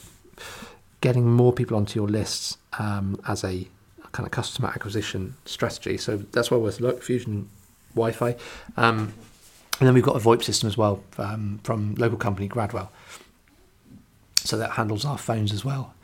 getting 1.02 1.30
more 1.30 1.52
people 1.52 1.76
onto 1.76 2.00
your 2.00 2.08
lists 2.08 2.58
um, 2.80 3.20
as 3.28 3.44
a 3.44 3.68
kind 4.12 4.26
of 4.26 4.32
customer 4.32 4.70
acquisition 4.70 5.36
strategy. 5.46 5.98
So 5.98 6.18
that's 6.18 6.50
why 6.52 6.58
worth 6.58 6.80
a 6.80 6.84
look. 6.84 7.04
Fusion 7.04 7.50
Wi-Fi. 7.94 8.36
Um, 8.78 9.14
and 9.82 9.88
then 9.88 9.96
we've 9.96 10.04
got 10.04 10.16
a 10.16 10.20
VoIP 10.20 10.44
system 10.44 10.68
as 10.68 10.78
well 10.78 11.04
um, 11.18 11.60
from 11.64 11.96
local 11.96 12.16
company 12.16 12.48
Gradwell. 12.48 12.90
So 14.36 14.56
that 14.58 14.74
handles 14.74 15.06
our 15.06 15.18
phones 15.18 15.52
as 15.52 15.66
well. 15.66 15.96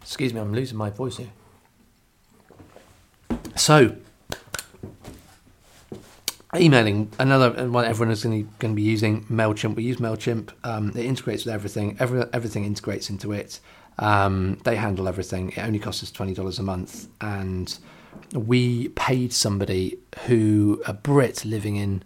Excuse 0.00 0.32
me, 0.32 0.40
I'm 0.40 0.54
losing 0.54 0.78
my 0.78 0.90
voice 0.90 1.16
here. 1.16 1.32
So, 3.56 3.96
emailing 6.54 7.10
another 7.18 7.68
one 7.68 7.84
everyone 7.84 8.12
is 8.12 8.22
going 8.22 8.48
to, 8.60 8.68
be 8.74 8.82
using 8.82 9.24
Mailchimp. 9.24 9.74
We 9.74 9.82
use 9.82 9.96
Mailchimp. 9.96 10.50
Um, 10.62 10.90
it 10.90 11.04
integrates 11.04 11.44
with 11.44 11.52
everything. 11.52 11.96
Every, 11.98 12.24
everything 12.32 12.64
integrates 12.64 13.10
into 13.10 13.32
it. 13.32 13.58
Um, 13.98 14.60
they 14.62 14.76
handle 14.76 15.08
everything. 15.08 15.50
It 15.50 15.58
only 15.58 15.80
costs 15.80 16.04
us 16.04 16.12
twenty 16.12 16.34
dollars 16.34 16.60
a 16.60 16.62
month, 16.62 17.08
and 17.20 17.76
we 18.32 18.88
paid 18.90 19.32
somebody 19.32 19.98
who 20.26 20.80
a 20.86 20.92
Brit 20.92 21.44
living 21.44 21.74
in 21.74 22.04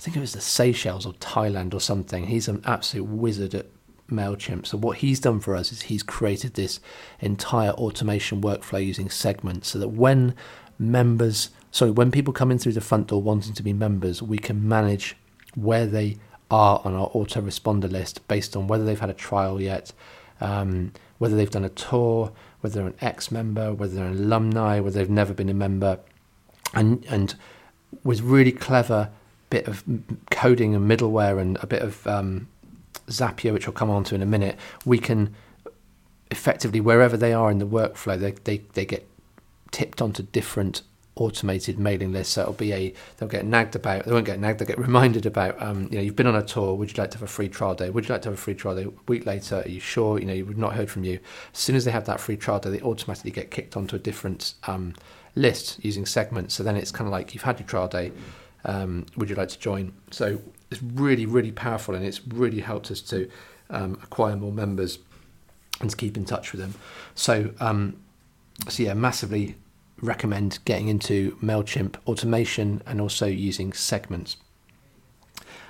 I 0.00 0.02
think 0.02 0.16
it 0.16 0.20
was 0.20 0.32
the 0.32 0.40
Seychelles 0.40 1.04
or 1.04 1.12
Thailand 1.14 1.74
or 1.74 1.80
something. 1.80 2.28
He's 2.28 2.48
an 2.48 2.62
absolute 2.64 3.04
wizard 3.04 3.54
at 3.54 3.66
MailChimp. 4.10 4.64
So, 4.66 4.78
what 4.78 4.96
he's 4.96 5.20
done 5.20 5.40
for 5.40 5.54
us 5.54 5.72
is 5.72 5.82
he's 5.82 6.02
created 6.02 6.54
this 6.54 6.80
entire 7.20 7.72
automation 7.72 8.40
workflow 8.40 8.82
using 8.82 9.10
segments 9.10 9.68
so 9.68 9.78
that 9.78 9.88
when 9.88 10.34
members, 10.78 11.50
sorry, 11.70 11.90
when 11.90 12.10
people 12.10 12.32
come 12.32 12.50
in 12.50 12.58
through 12.58 12.72
the 12.72 12.80
front 12.80 13.08
door 13.08 13.20
wanting 13.20 13.52
to 13.52 13.62
be 13.62 13.74
members, 13.74 14.22
we 14.22 14.38
can 14.38 14.66
manage 14.66 15.18
where 15.54 15.84
they 15.84 16.16
are 16.50 16.80
on 16.82 16.94
our 16.94 17.10
autoresponder 17.10 17.92
list 17.92 18.26
based 18.26 18.56
on 18.56 18.68
whether 18.68 18.86
they've 18.86 19.00
had 19.00 19.10
a 19.10 19.14
trial 19.14 19.60
yet, 19.60 19.92
um, 20.40 20.92
whether 21.18 21.36
they've 21.36 21.50
done 21.50 21.66
a 21.66 21.68
tour, 21.68 22.32
whether 22.62 22.78
they're 22.78 22.88
an 22.88 22.96
ex 23.02 23.30
member, 23.30 23.74
whether 23.74 23.96
they're 23.96 24.06
an 24.06 24.16
alumni, 24.16 24.80
whether 24.80 24.98
they've 24.98 25.10
never 25.10 25.34
been 25.34 25.50
a 25.50 25.54
member. 25.54 26.00
And, 26.72 27.04
and 27.10 27.34
with 28.02 28.22
really 28.22 28.52
clever 28.52 29.10
bit 29.50 29.66
of 29.66 29.84
coding 30.30 30.74
and 30.74 30.90
middleware 30.90 31.40
and 31.40 31.58
a 31.62 31.66
bit 31.66 31.82
of 31.82 32.06
um, 32.06 32.48
Zapier, 33.08 33.52
which 33.52 33.66
I'll 33.66 33.74
come 33.74 33.90
on 33.90 34.04
to 34.04 34.14
in 34.14 34.22
a 34.22 34.26
minute, 34.26 34.56
we 34.84 34.98
can 34.98 35.34
effectively, 36.30 36.80
wherever 36.80 37.16
they 37.16 37.32
are 37.32 37.50
in 37.50 37.58
the 37.58 37.66
workflow, 37.66 38.18
they, 38.18 38.32
they, 38.44 38.58
they 38.74 38.86
get 38.86 39.06
tipped 39.72 40.00
onto 40.00 40.22
different 40.22 40.82
automated 41.16 41.78
mailing 41.78 42.12
lists. 42.12 42.34
So 42.34 42.42
it'll 42.42 42.54
be 42.54 42.72
a 42.72 42.94
they'll 43.16 43.28
get 43.28 43.44
nagged 43.44 43.76
about. 43.76 44.04
They 44.04 44.12
won't 44.12 44.26
get 44.26 44.40
nagged. 44.40 44.60
They'll 44.60 44.68
get 44.68 44.78
reminded 44.88 45.26
about. 45.26 45.60
Um, 45.60 45.88
you 45.90 45.98
know, 45.98 46.00
you've 46.00 46.16
been 46.16 46.26
on 46.26 46.36
a 46.36 46.42
tour. 46.42 46.74
Would 46.74 46.96
you 46.96 47.02
like 47.02 47.10
to 47.12 47.18
have 47.18 47.22
a 47.22 47.30
free 47.30 47.48
trial 47.48 47.74
day? 47.74 47.90
Would 47.90 48.08
you 48.08 48.14
like 48.14 48.22
to 48.22 48.30
have 48.30 48.38
a 48.38 48.40
free 48.40 48.54
trial 48.54 48.76
day? 48.76 48.84
A 48.84 48.92
week 49.06 49.26
later, 49.26 49.62
are 49.64 49.68
you 49.68 49.80
sure? 49.80 50.18
You 50.18 50.26
know, 50.26 50.32
you've 50.32 50.56
not 50.56 50.74
heard 50.74 50.90
from 50.90 51.04
you. 51.04 51.20
As 51.52 51.58
soon 51.58 51.76
as 51.76 51.84
they 51.84 51.90
have 51.90 52.06
that 52.06 52.20
free 52.20 52.36
trial 52.36 52.58
day, 52.58 52.70
they 52.70 52.80
automatically 52.80 53.30
get 53.30 53.50
kicked 53.50 53.76
onto 53.76 53.96
a 53.96 53.98
different 53.98 54.54
um, 54.64 54.94
list 55.34 55.78
using 55.84 56.06
segments. 56.06 56.54
So 56.54 56.62
then 56.62 56.76
it's 56.76 56.90
kind 56.90 57.06
of 57.06 57.12
like 57.12 57.34
you've 57.34 57.44
had 57.44 57.58
your 57.60 57.68
trial 57.68 57.88
day. 57.88 58.12
Um, 58.64 59.06
would 59.16 59.30
you 59.30 59.36
like 59.36 59.48
to 59.50 59.58
join? 59.58 59.92
So 60.10 60.40
it's 60.70 60.82
really, 60.82 61.26
really 61.26 61.52
powerful, 61.52 61.94
and 61.94 62.04
it's 62.04 62.26
really 62.26 62.60
helped 62.60 62.90
us 62.90 63.00
to 63.02 63.30
um, 63.70 63.98
acquire 64.02 64.36
more 64.36 64.52
members 64.52 64.98
and 65.80 65.90
to 65.90 65.96
keep 65.96 66.16
in 66.16 66.24
touch 66.24 66.52
with 66.52 66.60
them. 66.60 66.74
So, 67.14 67.52
um, 67.60 67.96
so 68.68 68.82
yeah, 68.82 68.94
massively 68.94 69.56
recommend 70.00 70.58
getting 70.64 70.88
into 70.88 71.36
Mailchimp 71.42 71.96
automation 72.06 72.82
and 72.86 73.00
also 73.00 73.26
using 73.26 73.72
segments. 73.72 74.36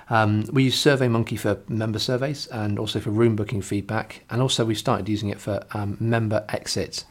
Um, 0.09 0.43
we 0.51 0.63
use 0.63 0.75
SurveyMonkey 0.75 1.39
for 1.39 1.61
member 1.69 1.99
surveys 1.99 2.47
and 2.47 2.77
also 2.77 2.99
for 2.99 3.11
room 3.11 3.37
booking 3.37 3.61
feedback, 3.61 4.25
and 4.29 4.41
also 4.41 4.65
we 4.65 4.75
started 4.75 5.07
using 5.07 5.29
it 5.29 5.39
for 5.39 5.63
um, 5.73 5.95
member 5.99 6.43
exit 6.49 7.05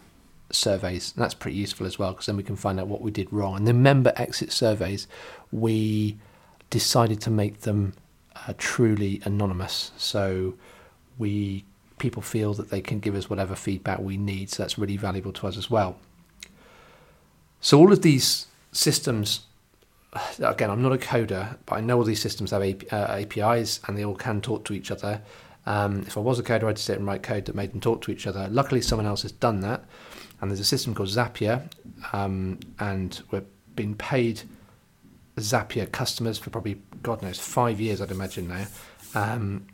surveys. 0.54 1.12
And 1.14 1.23
that's 1.23 1.35
pretty 1.35 1.57
useful 1.57 1.87
as 1.87 1.99
well 1.99 2.12
because 2.12 2.26
then 2.26 2.37
we 2.37 2.42
can 2.42 2.57
find 2.57 2.78
out 2.80 2.88
what 2.88 3.00
we 3.00 3.11
did 3.11 3.33
wrong. 3.33 3.57
And 3.57 3.66
the 3.66 3.73
member 3.73 4.12
exit 4.16 4.52
surveys, 4.52 5.07
we 5.50 6.19
decided 6.71 7.21
to 7.23 7.30
make 7.30 7.61
them 7.61 7.95
uh, 8.37 8.54
truly 8.59 9.21
anonymous. 9.25 9.92
So 9.97 10.54
we 11.19 11.64
people 11.99 12.23
feel 12.23 12.54
that 12.54 12.71
they 12.71 12.80
can 12.80 12.99
give 12.99 13.14
us 13.14 13.28
whatever 13.28 13.54
feedback 13.54 14.00
we 14.00 14.16
need. 14.16 14.50
So 14.50 14.62
that's 14.62 14.78
really 14.78 14.97
valuable 14.97 15.33
to 15.35 15.47
us 15.47 15.57
as 15.57 15.71
well. 15.71 15.99
So 17.61 17.78
all 17.78 17.92
of 17.92 18.02
these 18.02 18.47
systems, 18.73 19.40
again, 20.38 20.71
I'm 20.71 20.83
not 20.83 20.92
a 20.92 20.99
coder, 20.99 21.59
but 21.66 21.76
I 21.76 21.80
know 21.80 21.99
all 21.99 22.04
these 22.04 22.23
systems 22.23 22.50
have 22.50 22.62
APIs 22.62 23.78
uh, 23.78 23.87
and 23.87 23.99
they 23.99 24.04
all 24.04 24.16
can 24.16 24.40
talk 24.40 24.64
to 24.64 24.73
each 24.73 24.90
other. 24.90 25.21
Um, 25.66 26.00
if 26.07 26.16
I 26.16 26.21
was 26.21 26.38
a 26.38 26.42
coder, 26.42 26.64
I'd 26.64 26.78
sit 26.78 26.99
and 26.99 27.07
write 27.07 27.23
code 27.23 27.45
that 27.45 27.54
made 27.54 27.73
them 27.73 27.80
talk 27.80 28.00
to 28.02 28.11
each 28.11 28.26
other. 28.26 28.49
Luckily, 28.49 28.80
someone 28.80 29.07
else 29.07 29.23
has 29.23 29.33
done 29.33 29.61
that, 29.61 29.85
and 30.40 30.50
there's 30.50 30.61
a 30.61 30.64
system 30.64 30.94
called 30.94 31.09
Zapier, 31.09 31.70
um, 32.12 32.59
and 32.78 33.23
we're 33.30 33.44
being 33.76 33.94
paid 33.94 34.42
Zapier 35.37 35.90
customers 35.90 36.38
for 36.38 36.50
probably 36.50 36.80
God 37.02 37.23
knows 37.23 37.38
five 37.38 37.80
years, 37.80 38.00
I'd 38.00 38.11
imagine 38.11 38.49
now. 38.49 38.66
Um, 39.14 39.66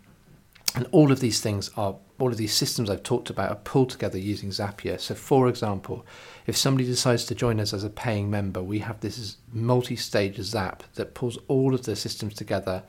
and 0.74 0.86
all 0.92 1.10
of 1.10 1.20
these 1.20 1.40
things 1.40 1.70
are 1.76 1.96
all 2.18 2.30
of 2.30 2.38
these 2.38 2.54
systems 2.54 2.88
I've 2.88 3.02
talked 3.02 3.30
about 3.30 3.50
are 3.50 3.56
pulled 3.56 3.90
together 3.90 4.18
using 4.18 4.50
Zapier. 4.50 4.98
So, 5.00 5.14
for 5.14 5.48
example, 5.48 6.06
if 6.46 6.56
somebody 6.56 6.86
decides 6.86 7.24
to 7.26 7.34
join 7.34 7.60
us 7.60 7.74
as 7.74 7.84
a 7.84 7.90
paying 7.90 8.30
member, 8.30 8.62
we 8.62 8.78
have 8.80 9.00
this 9.00 9.36
multi-stage 9.52 10.40
Zap 10.40 10.82
that 10.94 11.14
pulls 11.14 11.38
all 11.48 11.74
of 11.74 11.84
the 11.84 11.96
systems 11.96 12.34
together 12.34 12.82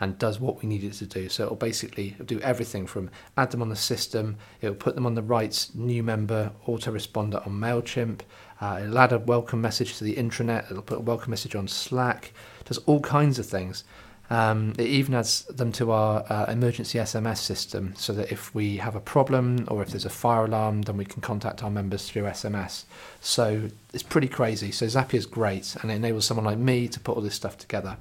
and 0.00 0.18
does 0.18 0.40
what 0.40 0.62
we 0.62 0.68
need 0.68 0.82
it 0.82 0.94
to 0.94 1.06
do. 1.06 1.28
So 1.28 1.44
it'll 1.44 1.56
basically 1.56 2.16
do 2.24 2.40
everything 2.40 2.86
from 2.86 3.10
add 3.36 3.50
them 3.50 3.62
on 3.62 3.68
the 3.68 3.76
system, 3.76 4.36
it'll 4.60 4.74
put 4.74 4.94
them 4.94 5.06
on 5.06 5.14
the 5.14 5.22
right 5.22 5.68
new 5.74 6.02
member 6.02 6.52
autoresponder 6.66 7.46
on 7.46 7.52
MailChimp, 7.52 8.20
uh, 8.60 8.80
it'll 8.82 8.98
add 8.98 9.12
a 9.12 9.18
welcome 9.18 9.60
message 9.60 9.96
to 9.98 10.04
the 10.04 10.16
intranet, 10.16 10.70
it'll 10.70 10.82
put 10.82 10.98
a 10.98 11.02
welcome 11.02 11.30
message 11.30 11.54
on 11.54 11.68
Slack, 11.68 12.32
does 12.64 12.78
all 12.78 13.00
kinds 13.00 13.38
of 13.38 13.46
things. 13.46 13.84
Um, 14.30 14.74
it 14.78 14.86
even 14.86 15.14
adds 15.14 15.42
them 15.46 15.72
to 15.72 15.90
our 15.90 16.24
uh, 16.30 16.44
emergency 16.46 16.98
SMS 16.98 17.38
system 17.38 17.94
so 17.96 18.12
that 18.12 18.30
if 18.30 18.54
we 18.54 18.76
have 18.76 18.94
a 18.94 19.00
problem 19.00 19.66
or 19.66 19.82
if 19.82 19.88
there's 19.88 20.04
a 20.04 20.10
fire 20.10 20.44
alarm, 20.44 20.82
then 20.82 20.96
we 20.96 21.04
can 21.04 21.20
contact 21.20 21.64
our 21.64 21.70
members 21.70 22.08
through 22.08 22.22
SMS. 22.22 22.84
So 23.20 23.68
it's 23.92 24.04
pretty 24.04 24.28
crazy. 24.28 24.70
So 24.70 24.86
Zapier 24.86 25.14
is 25.14 25.26
great 25.26 25.74
and 25.82 25.90
it 25.90 25.94
enables 25.94 26.26
someone 26.26 26.46
like 26.46 26.58
me 26.58 26.86
to 26.86 27.00
put 27.00 27.16
all 27.16 27.22
this 27.22 27.34
stuff 27.34 27.58
together. 27.58 27.96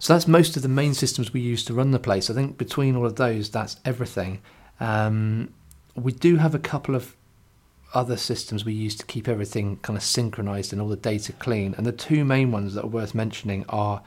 So 0.00 0.14
that's 0.14 0.26
most 0.26 0.56
of 0.56 0.62
the 0.62 0.68
main 0.68 0.94
systems 0.94 1.32
we 1.32 1.40
use 1.40 1.62
to 1.66 1.74
run 1.74 1.90
the 1.90 1.98
place. 1.98 2.30
I 2.30 2.34
think 2.34 2.56
between 2.56 2.96
all 2.96 3.04
of 3.04 3.16
those, 3.16 3.50
that's 3.50 3.76
everything. 3.84 4.40
Um, 4.80 5.52
we 5.94 6.10
do 6.10 6.36
have 6.36 6.54
a 6.54 6.58
couple 6.58 6.94
of 6.94 7.14
other 7.92 8.16
systems 8.16 8.64
we 8.64 8.72
use 8.72 8.96
to 8.96 9.04
keep 9.04 9.28
everything 9.28 9.76
kind 9.82 9.98
of 9.98 10.02
synchronized 10.02 10.72
and 10.72 10.80
all 10.80 10.88
the 10.88 10.96
data 10.96 11.34
clean. 11.34 11.74
And 11.76 11.86
the 11.86 11.92
two 11.92 12.24
main 12.24 12.50
ones 12.50 12.72
that 12.74 12.84
are 12.84 12.88
worth 12.88 13.14
mentioning 13.14 13.66
are 13.68 14.02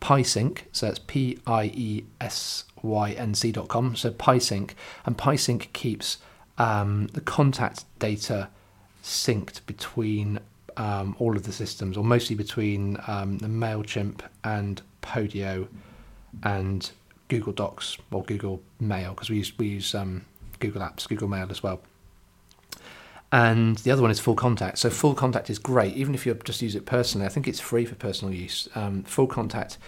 PieSync, 0.00 0.60
so 0.70 0.86
it's 0.86 1.00
P 1.00 1.40
I 1.44 1.64
E 1.74 2.04
S 2.20 2.64
Y 2.80 3.10
N 3.10 3.34
C.com. 3.34 3.96
So 3.96 4.12
PieSync, 4.12 4.70
and 5.04 5.18
PieSync 5.18 5.72
keeps 5.72 6.18
um, 6.56 7.08
the 7.14 7.20
contact 7.20 7.84
data 7.98 8.48
synced 9.02 9.66
between 9.66 10.38
um, 10.76 11.16
all 11.18 11.36
of 11.36 11.44
the 11.44 11.52
systems, 11.52 11.96
or 11.96 12.04
mostly 12.04 12.36
between 12.36 12.98
um, 13.06 13.38
the 13.38 13.48
MailChimp 13.48 14.20
and 14.44 14.82
Podio 15.02 15.68
and 16.42 16.90
Google 17.28 17.52
Docs 17.52 17.98
or 18.10 18.22
Google 18.24 18.62
Mail, 18.80 19.10
because 19.10 19.30
we 19.30 19.36
use, 19.36 19.56
we 19.58 19.68
use 19.68 19.94
um, 19.94 20.24
Google 20.60 20.82
Apps, 20.82 21.08
Google 21.08 21.28
Mail 21.28 21.48
as 21.50 21.62
well 21.62 21.80
and 23.32 23.78
the 23.78 23.90
other 23.90 24.02
one 24.02 24.10
is 24.10 24.20
FullContact. 24.20 24.76
So 24.76 24.90
FullContact 24.90 25.48
is 25.48 25.58
great, 25.58 25.96
even 25.96 26.14
if 26.14 26.26
you 26.26 26.34
just 26.44 26.60
use 26.60 26.74
it 26.76 26.84
personally. 26.84 27.26
I 27.26 27.30
think 27.30 27.48
it's 27.48 27.60
free 27.60 27.86
for 27.86 27.94
personal 27.94 28.32
use. 28.32 28.68
Um, 28.74 29.04
FullContact 29.04 29.78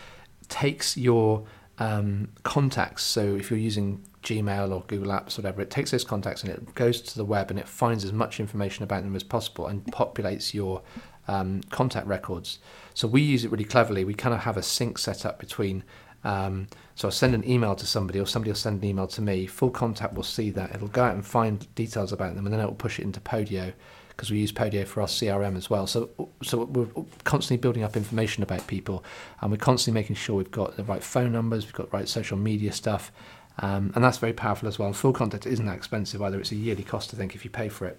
takes 0.49 0.97
your 0.97 1.45
um, 1.79 2.29
contacts. 2.43 3.03
So 3.03 3.37
if 3.37 3.51
you're 3.51 3.61
using 3.61 4.03
Gmail 4.25 4.73
or 4.73 4.83
Google 4.87 5.13
Apps, 5.13 5.39
or 5.39 5.43
whatever, 5.43 5.63
it 5.63 5.71
takes 5.71 5.91
those 5.91 6.05
contacts 6.05 6.43
and 6.43 6.51
it 6.51 6.75
goes 6.75 7.01
to 7.01 7.17
the 7.17 7.25
web 7.25 7.51
and 7.51 7.59
it 7.59 7.69
finds 7.69 8.05
as 8.05 8.13
much 8.13 8.41
information 8.41 8.83
about 8.83 9.03
them 9.03 9.15
as 9.15 9.23
possible 9.23 9.67
and 9.67 9.85
populates 9.87 10.53
your 10.53 10.83
um, 11.29 11.61
contact 11.71 12.07
records. 12.07 12.59
So 12.95 13.07
we 13.07 13.23
use 13.23 13.45
it 13.45 13.51
really 13.51 13.65
cleverly. 13.65 14.05
We 14.05 14.15
kind 14.15 14.35
of 14.35 14.41
have 14.41 14.57
a 14.57 14.63
sync 14.63 14.99
set 14.99 15.25
up 15.25 15.39
between 15.39 15.85
um, 16.25 16.69
so 16.95 17.09
I'll 17.09 17.13
send 17.13 17.35
an 17.35 17.49
email 17.49 17.75
to 17.75 17.87
somebody, 17.87 18.19
or 18.19 18.27
somebody 18.27 18.51
will 18.51 18.57
send 18.57 18.83
an 18.83 18.89
email 18.89 19.07
to 19.09 19.21
me. 19.21 19.47
FullContact 19.47 20.15
will 20.15 20.23
see 20.23 20.51
that. 20.51 20.75
It'll 20.75 20.89
go 20.89 21.05
out 21.05 21.15
and 21.15 21.25
find 21.25 21.73
details 21.75 22.13
about 22.13 22.35
them, 22.35 22.47
and 22.47 22.53
then 22.53 22.61
it 22.61 22.65
will 22.65 22.75
push 22.75 22.99
it 22.99 23.03
into 23.03 23.21
Podio 23.21 23.75
because 24.09 24.31
we 24.31 24.39
use 24.39 24.53
Podio 24.53 24.87
for 24.87 25.01
our 25.01 25.09
CRM 25.09 25.57
as 25.57 25.69
well. 25.69 25.89
So, 25.89 26.09
so 26.43 26.65
we're 26.65 26.87
constantly 27.25 27.61
building 27.61 27.83
up 27.83 27.97
information 27.97 28.43
about 28.43 28.67
people, 28.67 29.05
and 29.41 29.51
we're 29.51 29.59
constantly 29.59 30.01
making 30.01 30.17
sure 30.17 30.37
we've 30.37 30.51
got 30.51 30.77
the 30.77 30.85
right 30.85 31.03
phone 31.03 31.33
numbers, 31.33 31.65
we've 31.65 31.75
got 31.75 31.91
the 31.91 31.97
right 31.97 32.09
social 32.09 32.39
media 32.39 32.73
stuff, 32.73 33.13
um, 33.59 33.93
and 33.95 34.03
that's 34.03 34.19
very 34.19 34.33
powerful 34.33 34.69
as 34.69 34.79
well. 34.79 34.89
And 34.89 34.97
FullContact 34.97 35.47
isn't 35.47 35.67
that 35.67 35.77
expensive 35.77 36.23
either; 36.23 36.41
it's 36.41 36.53
a 36.53 36.57
yearly 36.57 36.83
cost, 36.85 37.15
I 37.15 37.17
think, 37.17 37.35
if 37.35 37.45
you 37.45 37.51
pay 37.51 37.69
for 37.69 37.87
it. 37.87 37.99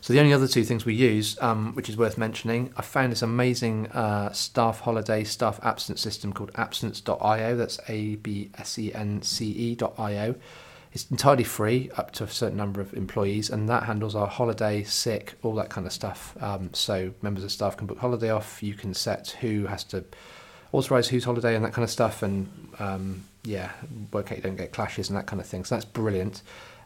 So 0.00 0.12
the 0.12 0.18
only 0.18 0.32
other 0.32 0.48
two 0.48 0.64
things 0.64 0.84
we 0.84 0.94
use, 0.94 1.40
um, 1.40 1.74
which 1.74 1.88
is 1.88 1.96
worth 1.96 2.18
mentioning, 2.18 2.72
I 2.76 2.82
found 2.82 3.12
this 3.12 3.22
amazing 3.22 3.86
uh, 3.92 4.32
staff 4.32 4.80
holiday, 4.80 5.22
staff 5.22 5.60
absence 5.62 6.00
system 6.00 6.32
called 6.32 6.50
absence.io. 6.56 7.56
That's 7.56 7.78
A 7.88 8.16
B 8.16 8.50
S 8.58 8.78
E 8.80 8.92
N 8.92 9.22
C 9.22 9.76
E.io. 9.80 10.34
It's 10.92 11.10
entirely 11.10 11.44
free 11.44 11.88
up 11.96 12.10
to 12.12 12.24
a 12.24 12.28
certain 12.28 12.58
number 12.58 12.80
of 12.80 12.92
employees, 12.94 13.48
and 13.48 13.68
that 13.68 13.84
handles 13.84 14.16
our 14.16 14.26
holiday, 14.26 14.82
sick, 14.82 15.34
all 15.42 15.54
that 15.54 15.70
kind 15.70 15.86
of 15.86 15.92
stuff. 15.92 16.36
Um, 16.40 16.70
so 16.74 17.14
members 17.22 17.44
of 17.44 17.52
staff 17.52 17.76
can 17.76 17.86
book 17.86 17.98
holiday 17.98 18.30
off. 18.30 18.62
You 18.62 18.74
can 18.74 18.94
set 18.94 19.36
who 19.40 19.66
has 19.66 19.84
to 19.84 20.04
authorize 20.72 21.08
whose 21.08 21.24
holiday 21.24 21.54
and 21.54 21.64
that 21.64 21.72
kind 21.72 21.84
of 21.84 21.90
stuff, 21.90 22.24
and 22.24 22.72
um, 22.80 23.24
yeah, 23.44 23.72
work 24.12 24.30
out 24.30 24.38
you 24.38 24.42
don't 24.42 24.56
get 24.56 24.72
clashes 24.72 25.08
and 25.08 25.16
that 25.16 25.26
kind 25.26 25.40
of 25.40 25.46
thing. 25.46 25.64
So 25.64 25.74
that's 25.74 25.84
brilliant. 25.84 26.42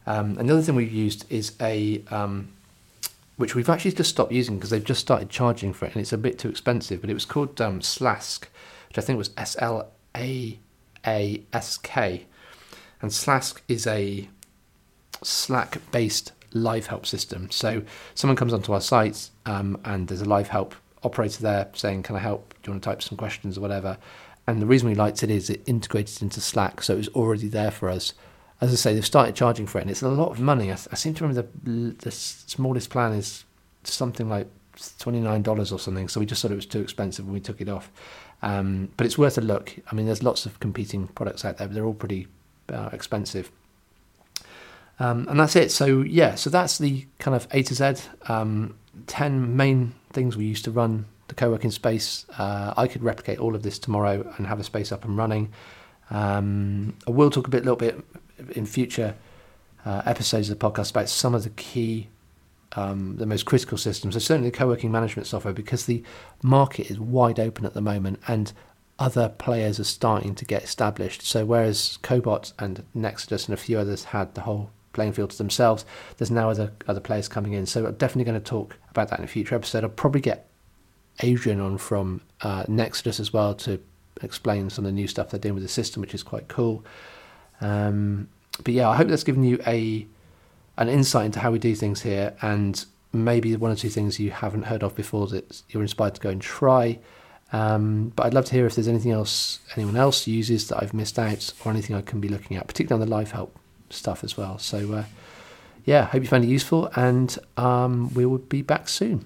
Um, 0.07 0.39
another 0.39 0.63
thing 0.63 0.75
we've 0.75 0.93
used 0.93 1.31
is 1.31 1.53
a 1.61 2.03
um, 2.11 2.53
which 3.37 3.55
we've 3.55 3.69
actually 3.69 3.93
just 3.93 4.11
stopped 4.11 4.33
using 4.33 4.57
because 4.57 4.71
they've 4.71 4.85
just 4.85 5.01
started 5.01 5.29
charging 5.29 5.73
for 5.73 5.85
it 5.85 5.93
and 5.93 6.01
it's 6.01 6.13
a 6.13 6.19
bit 6.19 6.39
too 6.39 6.49
expensive. 6.49 7.01
But 7.01 7.11
it 7.11 7.15
was 7.15 7.25
called 7.25 7.61
um, 7.61 7.81
Slaask, 7.81 8.45
which 8.89 8.99
I 8.99 9.01
think 9.01 9.19
was 9.19 9.31
S 9.37 9.57
L 9.59 9.91
A 10.17 10.59
A 11.07 11.43
S 11.53 11.79
K. 11.79 12.27
And 13.03 13.11
Slaask 13.11 13.61
is 13.69 13.87
a 13.87 14.29
Slack 15.23 15.79
based 15.91 16.33
live 16.53 16.87
help 16.87 17.05
system. 17.05 17.51
So 17.51 17.83
someone 18.15 18.37
comes 18.37 18.55
onto 18.55 18.73
our 18.73 18.81
site 18.81 19.29
um, 19.45 19.79
and 19.85 20.09
there's 20.09 20.23
a 20.23 20.29
live 20.29 20.49
help 20.49 20.75
operator 21.03 21.43
there 21.43 21.69
saying, 21.75 22.05
"Can 22.05 22.17
I 22.17 22.21
help? 22.21 22.55
Do 22.63 22.69
you 22.69 22.73
want 22.73 22.83
to 22.83 22.89
type 22.89 23.03
some 23.03 23.19
questions 23.19 23.59
or 23.59 23.61
whatever?" 23.61 23.99
And 24.47 24.63
the 24.63 24.67
reason 24.67 24.89
we 24.89 24.95
liked 24.95 25.23
it 25.23 25.31
is 25.31 25.51
it 25.51 25.63
integrated 25.67 26.23
into 26.23 26.41
Slack, 26.41 26.83
so 26.83 26.95
it 26.95 26.99
was 26.99 27.09
already 27.09 27.49
there 27.49 27.71
for 27.71 27.89
us. 27.89 28.15
As 28.61 28.73
I 28.73 28.77
say, 28.77 28.95
they've 28.95 29.05
started 29.05 29.35
charging 29.35 29.67
for 29.67 29.79
it, 29.79 29.83
and 29.83 29.91
it's 29.91 30.03
a 30.03 30.09
lot 30.09 30.31
of 30.31 30.41
money. 30.41 30.71
I, 30.71 30.79
I 30.93 30.95
seem 30.95 31.15
to 31.15 31.25
remember 31.25 31.49
the, 31.65 31.95
the 31.99 32.11
smallest 32.11 32.91
plan 32.91 33.13
is 33.13 33.45
something 33.85 34.29
like 34.29 34.49
twenty 34.99 35.21
nine 35.21 35.43
dollars 35.43 35.73
or 35.73 35.79
something. 35.79 36.09
So 36.09 36.21
we 36.21 36.27
just 36.27 36.43
thought 36.43 36.53
it 36.53 36.57
was 36.57 36.67
too 36.67 36.81
expensive, 36.81 37.25
and 37.25 37.35
we 37.35 37.41
took 37.41 37.61
it 37.61 37.69
off. 37.69 37.91
Um, 38.43 38.91
but 38.97 39.07
it's 39.07 39.19
worth 39.19 39.37
a 39.37 39.41
look. 39.41 39.75
I 39.91 39.95
mean, 39.95 40.07
there's 40.07 40.23
lots 40.23 40.47
of 40.47 40.61
competing 40.61 41.09
products 41.09 41.45
out 41.45 41.59
there, 41.59 41.67
but 41.67 41.75
they're 41.75 41.85
all 41.85 41.95
pretty 41.95 42.29
uh, 42.73 42.91
expensive. 42.93 43.51
Um, 44.99 45.27
and 45.29 45.39
that's 45.39 45.57
it. 45.57 45.71
So 45.73 46.03
yeah, 46.03 46.37
so 46.37 46.49
that's 46.49 46.79
the 46.79 47.07
kind 47.19 47.35
of 47.35 47.47
A 47.51 47.63
to 47.63 47.75
Z. 47.75 48.09
Um, 48.29 48.77
Ten 49.07 49.57
main 49.57 49.95
things 50.11 50.39
we 50.39 50.47
used 50.47 50.65
to 50.65 50.71
run 50.71 51.05
the 51.29 51.35
co-working 51.35 51.71
space. 51.71 52.27
Uh, 52.39 52.75
I 52.77 52.87
could 52.87 53.03
replicate 53.03 53.39
all 53.39 53.55
of 53.55 53.63
this 53.63 53.79
tomorrow 53.79 54.33
and 54.37 54.47
have 54.47 54.61
a 54.61 54.65
space 54.65 54.93
up 54.93 55.05
and 55.05 55.17
running. 55.17 55.53
Um, 56.11 56.95
I 57.07 57.11
will 57.11 57.31
talk 57.31 57.47
a 57.47 57.51
bit, 57.51 57.65
little 57.65 57.77
bit 57.77 58.01
in 58.55 58.67
future 58.67 59.15
uh, 59.85 60.03
episodes 60.05 60.51
of 60.51 60.59
the 60.59 60.71
podcast 60.71 60.91
about 60.91 61.09
some 61.09 61.35
of 61.35 61.43
the 61.43 61.51
key, 61.51 62.09
um, 62.73 63.17
the 63.17 63.27
most 63.27 63.45
critical 63.45 63.79
systems. 63.79 64.15
So 64.15 64.21
certainly 64.21 64.51
the 64.51 64.57
co-working 64.57 64.93
management 64.93 65.27
software, 65.27 65.55
because 65.55 65.87
the 65.87 66.03
market 66.43 66.91
is 66.91 67.01
wide 67.01 67.41
open 67.41 67.65
at 67.65 67.75
the 67.75 67.81
moment, 67.81 68.21
and 68.29 68.53
other 68.99 69.29
players 69.29 69.79
are 69.79 69.85
starting 69.85 70.35
to 70.35 70.45
get 70.45 70.63
established. 70.63 71.23
So 71.23 71.45
whereas 71.45 71.99
Cobot 72.03 72.53
and 72.59 72.85
Nexudus 72.97 73.47
and 73.47 73.55
a 73.55 73.57
few 73.57 73.79
others 73.79 74.05
had 74.05 74.35
the 74.35 74.43
whole 74.43 74.71
playing 74.93 75.13
field 75.13 75.31
to 75.31 75.39
themselves. 75.39 75.85
There's 76.17 76.31
now 76.31 76.51
other 76.51 76.73
other 76.89 77.01
players 77.01 77.29
coming 77.29 77.53
in, 77.53 77.67
so 77.67 77.87
I'm 77.87 77.95
definitely 77.95 78.25
going 78.25 78.41
to 78.41 78.51
talk 78.51 78.77
about 78.91 79.11
that 79.11 79.19
in 79.19 79.25
a 79.25 79.29
future 79.29 79.55
episode. 79.55 79.85
I'll 79.85 79.91
probably 79.91 80.23
get 80.23 80.46
Adrian 81.21 81.61
on 81.61 81.79
from 81.79 82.21
uh, 82.43 82.65
Nexudus 82.65 83.21
as 83.21 83.33
well 83.33 83.55
to 83.55 83.81
explain 84.23 84.71
some 84.71 84.85
of 84.85 84.91
the 84.91 84.95
new 84.95 85.07
stuff 85.07 85.31
they're 85.31 85.41
doing 85.41 85.55
with 85.55 85.63
the 85.63 85.69
system, 85.69 86.01
which 86.01 86.15
is 86.15 86.23
quite 86.23 86.49
cool. 86.49 86.85
Um, 87.61 88.29
but 88.63 88.75
yeah, 88.75 88.89
I 88.89 88.97
hope 88.97 89.09
that's 89.09 89.25
given 89.25 89.45
you 89.45 89.61
a 89.67 90.07
an 90.79 90.89
insight 90.89 91.27
into 91.27 91.41
how 91.41 91.51
we 91.51 91.59
do 91.59 91.75
things 91.75 92.03
here, 92.03 92.35
and 92.43 92.85
maybe 93.13 93.57
one 93.57 93.71
or 93.71 93.77
two 93.77 93.89
things 93.89 94.21
you 94.21 94.31
haven't 94.31 94.65
heard 94.65 94.83
of 94.83 94.95
before 94.95 95.27
that 95.29 95.63
you're 95.71 95.83
inspired 95.83 96.15
to 96.15 96.21
go 96.21 96.31
and 96.31 96.43
try. 96.43 96.99
Um, 97.53 98.13
but 98.15 98.27
I'd 98.27 98.35
love 98.35 98.45
to 98.47 98.53
hear 98.53 98.67
if 98.67 98.75
there's 98.75 98.89
anything 98.89 99.13
else 99.13 99.61
anyone 99.77 99.97
else 99.97 100.27
uses 100.27 100.69
that 100.69 100.83
I've 100.83 100.93
missed 100.93 101.19
out, 101.19 101.53
or 101.65 101.71
anything 101.71 101.97
I 101.97 102.03
can 102.03 102.21
be 102.21 102.29
looking 102.29 102.57
at, 102.57 102.67
particularly 102.67 103.03
on 103.03 103.09
the 103.09 103.15
life 103.15 103.31
help 103.31 103.57
stuff 103.89 104.25
as 104.25 104.37
well. 104.37 104.59
So, 104.59 104.93
uh, 104.93 105.05
yeah, 105.85 106.07
hope 106.07 106.23
you 106.23 106.29
found 106.29 106.45
it 106.45 106.49
useful, 106.49 106.91
and 106.97 107.39
um, 107.57 108.13
we 108.15 108.27
will 108.27 108.39
be 108.39 108.63
back 108.63 108.89
soon. 108.89 109.25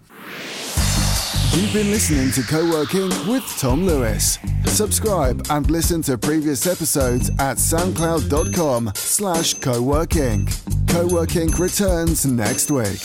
You've 1.53 1.73
been 1.73 1.91
listening 1.91 2.31
to 2.33 2.43
Co-working 2.45 3.09
with 3.27 3.45
Tom 3.59 3.85
Lewis. 3.85 4.39
Subscribe 4.67 5.45
and 5.51 5.69
listen 5.69 6.01
to 6.03 6.17
previous 6.17 6.65
episodes 6.65 7.29
at 7.41 7.57
soundcloud.com 7.57 8.93
slash 8.95 9.55
co-working. 9.55 10.49
Co-working 10.87 11.51
returns 11.51 12.25
next 12.25 12.71
week. 12.71 13.01